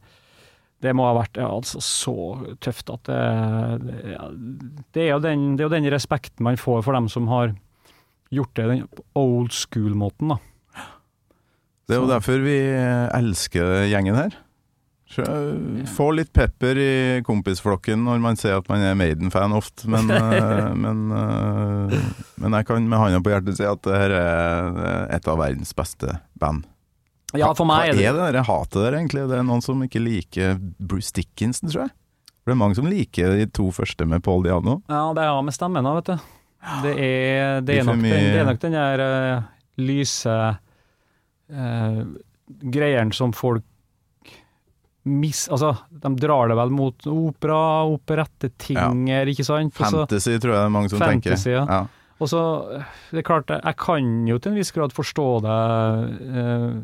det 0.83 0.95
må 0.97 1.07
ha 1.07 1.13
vært 1.17 1.39
ja, 1.39 1.47
altså, 1.47 1.81
så 1.83 2.15
tøft 2.63 2.91
at 2.93 3.07
det, 3.07 3.21
det, 3.85 3.99
ja, 4.15 4.29
det, 4.33 5.05
er 5.05 5.13
jo 5.13 5.21
den, 5.23 5.45
det 5.55 5.63
er 5.63 5.69
jo 5.69 5.75
den 5.77 5.91
respekten 5.93 6.47
man 6.47 6.59
får 6.59 6.83
for 6.87 6.97
dem 6.97 7.07
som 7.11 7.29
har 7.31 7.55
gjort 8.33 8.55
det 8.59 8.67
den 8.73 8.83
old 9.15 9.53
school-måten. 9.55 10.35
da. 10.35 10.41
Det 11.85 11.95
er 11.95 12.01
jo 12.01 12.09
derfor 12.09 12.41
vi 12.41 12.57
elsker 13.13 13.85
gjengen 13.91 14.17
her. 14.17 14.39
Få 15.95 16.07
litt 16.17 16.31
pepper 16.33 16.79
i 16.81 16.93
kompisflokken 17.25 18.01
når 18.07 18.21
man 18.23 18.39
ser 18.39 18.57
at 18.57 18.69
man 18.71 18.81
er 18.83 18.95
Maiden-fan 18.97 19.53
ofte, 19.55 19.87
men, 19.91 20.09
eh, 20.15 20.71
men, 20.73 21.03
eh, 21.13 21.99
men 22.41 22.57
jeg 22.57 22.67
kan 22.67 22.87
med 22.89 22.99
hånda 22.99 23.21
på 23.23 23.33
hjertet 23.35 23.59
si 23.59 23.67
at 23.69 23.83
det 23.85 23.99
her 23.99 24.15
er 24.17 25.11
et 25.13 25.29
av 25.29 25.37
verdens 25.39 25.75
beste 25.77 26.17
band. 26.41 26.65
Ja, 27.35 27.51
for 27.57 27.67
meg 27.67 27.91
Hva 27.91 27.93
er 27.93 28.15
det 28.15 28.25
er 28.29 28.37
det 28.37 28.45
hatet 28.47 28.79
der, 28.79 28.97
egentlig? 28.97 29.27
Det 29.29 29.37
er 29.37 29.45
noen 29.45 29.63
som 29.63 29.81
ikke 29.83 30.01
liker 30.01 30.57
Bruce 30.79 31.13
Dickinson, 31.15 31.69
tror 31.69 31.85
jeg. 31.85 31.93
For 32.41 32.51
det 32.51 32.55
er 32.55 32.61
mange 32.61 32.77
som 32.77 32.87
liker 32.89 33.35
de 33.35 33.45
to 33.49 33.67
første 33.73 34.05
med 34.09 34.23
Paul 34.25 34.45
Diano. 34.45 34.79
Ja, 34.89 35.09
det 35.17 35.23
er 35.25 35.45
med 35.45 35.55
stemmen 35.55 35.85
da, 35.85 35.93
vet 35.97 36.11
du. 36.11 36.31
Det 36.81 36.91
er, 36.97 37.61
det 37.61 37.79
er, 37.79 37.85
nok, 37.85 37.99
nok, 37.99 38.09
den, 38.09 38.27
det 38.33 38.41
er 38.41 38.47
nok 38.47 38.61
den 38.63 38.75
der 38.77 39.03
uh, 39.05 39.47
lyse 39.77 40.35
uh, 41.53 41.99
greieren 42.73 43.13
som 43.13 43.33
folk 43.37 43.65
mis... 45.05 45.45
Altså, 45.53 45.75
de 45.89 46.15
drar 46.19 46.49
det 46.49 46.57
vel 46.57 46.73
mot 46.73 47.07
opera, 47.11 47.59
operettetinger, 47.93 49.29
ikke 49.31 49.45
sant? 49.45 49.73
Også, 49.75 50.05
Fantasy 50.05 50.39
tror 50.41 50.55
jeg 50.55 50.59
det 50.59 50.65
er 50.65 50.73
mange 50.73 50.91
som 50.93 51.03
Fantasy, 51.03 51.51
tenker. 51.53 51.71
ja. 51.71 51.85
Og 52.23 52.29
så, 52.31 52.41
det 53.11 53.19
er 53.21 53.27
klart, 53.27 53.49
jeg 53.51 53.75
kan 53.81 54.11
jo 54.29 54.37
til 54.39 54.53
en 54.53 54.59
viss 54.61 54.71
grad 54.71 54.93
forstå 54.95 55.25
det 55.43 55.55
eh, 56.31 56.77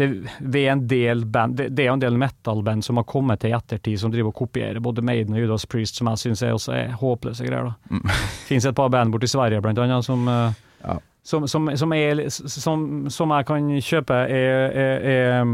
er 0.00 0.70
en 0.72 0.86
del 0.88 1.26
band, 1.28 1.58
det, 1.58 1.68
det 1.76 1.84
er 1.84 1.90
jo 1.90 1.96
en 1.98 2.02
del 2.02 2.16
metal-band 2.18 2.84
som 2.84 2.98
har 2.98 3.04
kommet 3.08 3.42
til 3.42 3.52
i 3.52 3.56
ettertid, 3.56 4.00
som 4.00 4.12
driver 4.12 4.32
og 4.32 4.38
kopierer 4.40 4.80
både 4.82 5.04
Maiden 5.04 5.36
og 5.36 5.44
Judas 5.44 5.66
Priest, 5.68 6.00
som 6.00 6.08
jeg 6.10 6.22
syns 6.24 6.42
er 6.42 6.56
også 6.56 6.74
er 6.78 6.96
håpløse 6.98 7.44
greier. 7.46 7.70
da. 7.70 7.98
Mm. 8.00 8.08
Fins 8.48 8.66
et 8.66 8.78
par 8.78 8.90
band 8.94 9.12
borti 9.14 9.28
Sverige, 9.30 9.60
blant 9.62 9.78
annet, 9.84 10.04
som, 10.08 10.26
eh, 10.28 10.60
Ja. 10.82 10.98
Som, 11.22 11.46
som, 11.48 11.70
som, 11.78 11.92
er, 11.94 12.24
som, 12.30 12.86
som 13.10 13.34
jeg 13.36 13.46
kan 13.46 13.68
kjøpe 13.78 14.14
er, 14.26 14.76
er, 14.84 15.44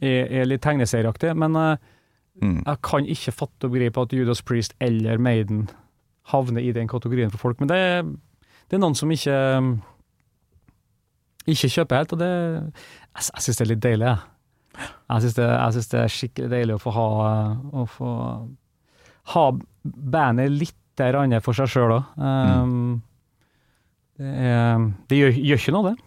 er, 0.00 0.36
er 0.40 0.48
litt 0.48 0.62
tegneserieaktig, 0.64 1.34
men 1.36 1.56
eh, 1.60 1.76
Mm. 2.40 2.62
jeg 2.64 2.78
kan 2.86 3.04
ikke 3.04 3.32
fatte 3.36 3.68
og 3.68 3.72
begripe 3.74 4.00
at 4.00 4.12
Judas 4.16 4.40
Priest 4.42 4.72
eller 4.80 5.18
Maiden 5.20 5.68
havner 6.30 6.62
i 6.62 6.72
den 6.72 6.88
kategorien 6.88 7.30
for 7.30 7.38
folk. 7.42 7.60
Men 7.60 7.68
det, 7.68 7.80
det 8.70 8.78
er 8.78 8.80
noen 8.80 8.96
som 8.96 9.10
ikke 9.12 9.34
ikke 11.50 11.70
kjøper 11.74 11.96
helt, 12.00 12.12
og 12.14 12.20
det 12.22 12.30
Jeg, 12.30 13.26
jeg 13.34 13.42
syns 13.44 13.58
det 13.58 13.64
er 13.64 13.70
litt 13.74 13.82
deilig, 13.82 14.06
jeg. 14.06 14.88
Jeg 15.10 15.22
syns 15.24 15.36
det, 15.36 15.90
det 15.90 16.00
er 16.00 16.14
skikkelig 16.14 16.50
deilig 16.52 16.76
å 16.76 16.80
få 16.80 16.94
ha 16.94 17.06
Å 17.82 17.86
få 17.90 18.10
ha 19.34 19.44
bandet 19.82 20.50
litt 20.54 20.76
for 21.40 21.56
seg 21.56 21.68
sjøl 21.72 21.94
òg. 21.96 22.08
Um, 22.20 23.00
det, 24.20 24.30
er- 24.52 24.86
det 25.10 25.18
gjør, 25.22 25.36
gjør 25.50 25.62
ikke 25.64 25.76
noe, 25.78 25.90
det. 25.94 26.06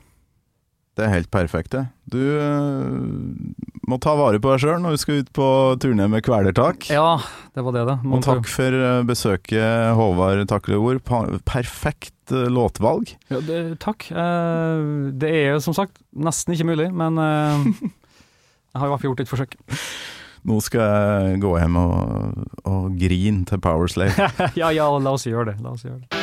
Det 0.93 1.05
er 1.07 1.09
helt 1.15 1.29
perfekt, 1.33 1.71
det. 1.73 1.87
Du 2.13 2.19
øh, 2.21 2.99
må 3.89 3.97
ta 3.97 4.11
vare 4.13 4.37
på 4.37 4.51
deg 4.53 4.61
sjøl 4.61 4.83
når 4.83 4.93
du 4.93 5.01
skal 5.01 5.23
ut 5.23 5.31
på 5.33 5.47
turné 5.81 6.05
med 6.11 6.21
Kvelertak. 6.21 6.85
Ja, 6.93 7.15
det 7.57 7.63
var 7.65 7.73
det, 7.73 7.85
da. 7.89 7.95
Og 8.13 8.21
takk 8.21 8.45
for 8.51 8.77
øh, 8.77 8.99
besøket, 9.09 9.95
Håvard 9.97 10.43
Takleord. 10.51 11.01
Perfekt 11.49 12.35
øh, 12.37 12.45
låtvalg. 12.53 13.15
Ja, 13.33 13.41
det, 13.41 13.59
takk. 13.81 14.05
Eh, 14.13 14.85
det 15.17 15.33
er 15.33 15.55
jo 15.55 15.63
som 15.65 15.73
sagt 15.73 15.97
nesten 16.13 16.53
ikke 16.53 16.69
mulig, 16.69 16.91
men 16.93 17.17
eh, 17.17 17.65
jeg 18.69 18.77
har 18.77 18.85
i 18.85 18.93
hvert 18.93 19.01
fall 19.01 19.09
gjort 19.15 19.25
et 19.25 19.33
forsøk. 19.33 19.57
Nå 20.45 20.59
skal 20.61 20.83
jeg 20.85 21.41
gå 21.41 21.55
hjem 21.57 21.81
og, 21.81 22.37
og 22.69 22.93
grine 23.01 23.47
til 23.49 23.65
Powerslave. 23.65 24.29
ja, 24.61 24.69
ja, 24.69 24.91
la 25.01 25.17
oss 25.17 25.25
gjøre 25.25 25.49
det. 25.55 25.57
La 25.65 25.73
oss 25.73 25.87
gjøre 25.89 26.03
det. 26.03 26.22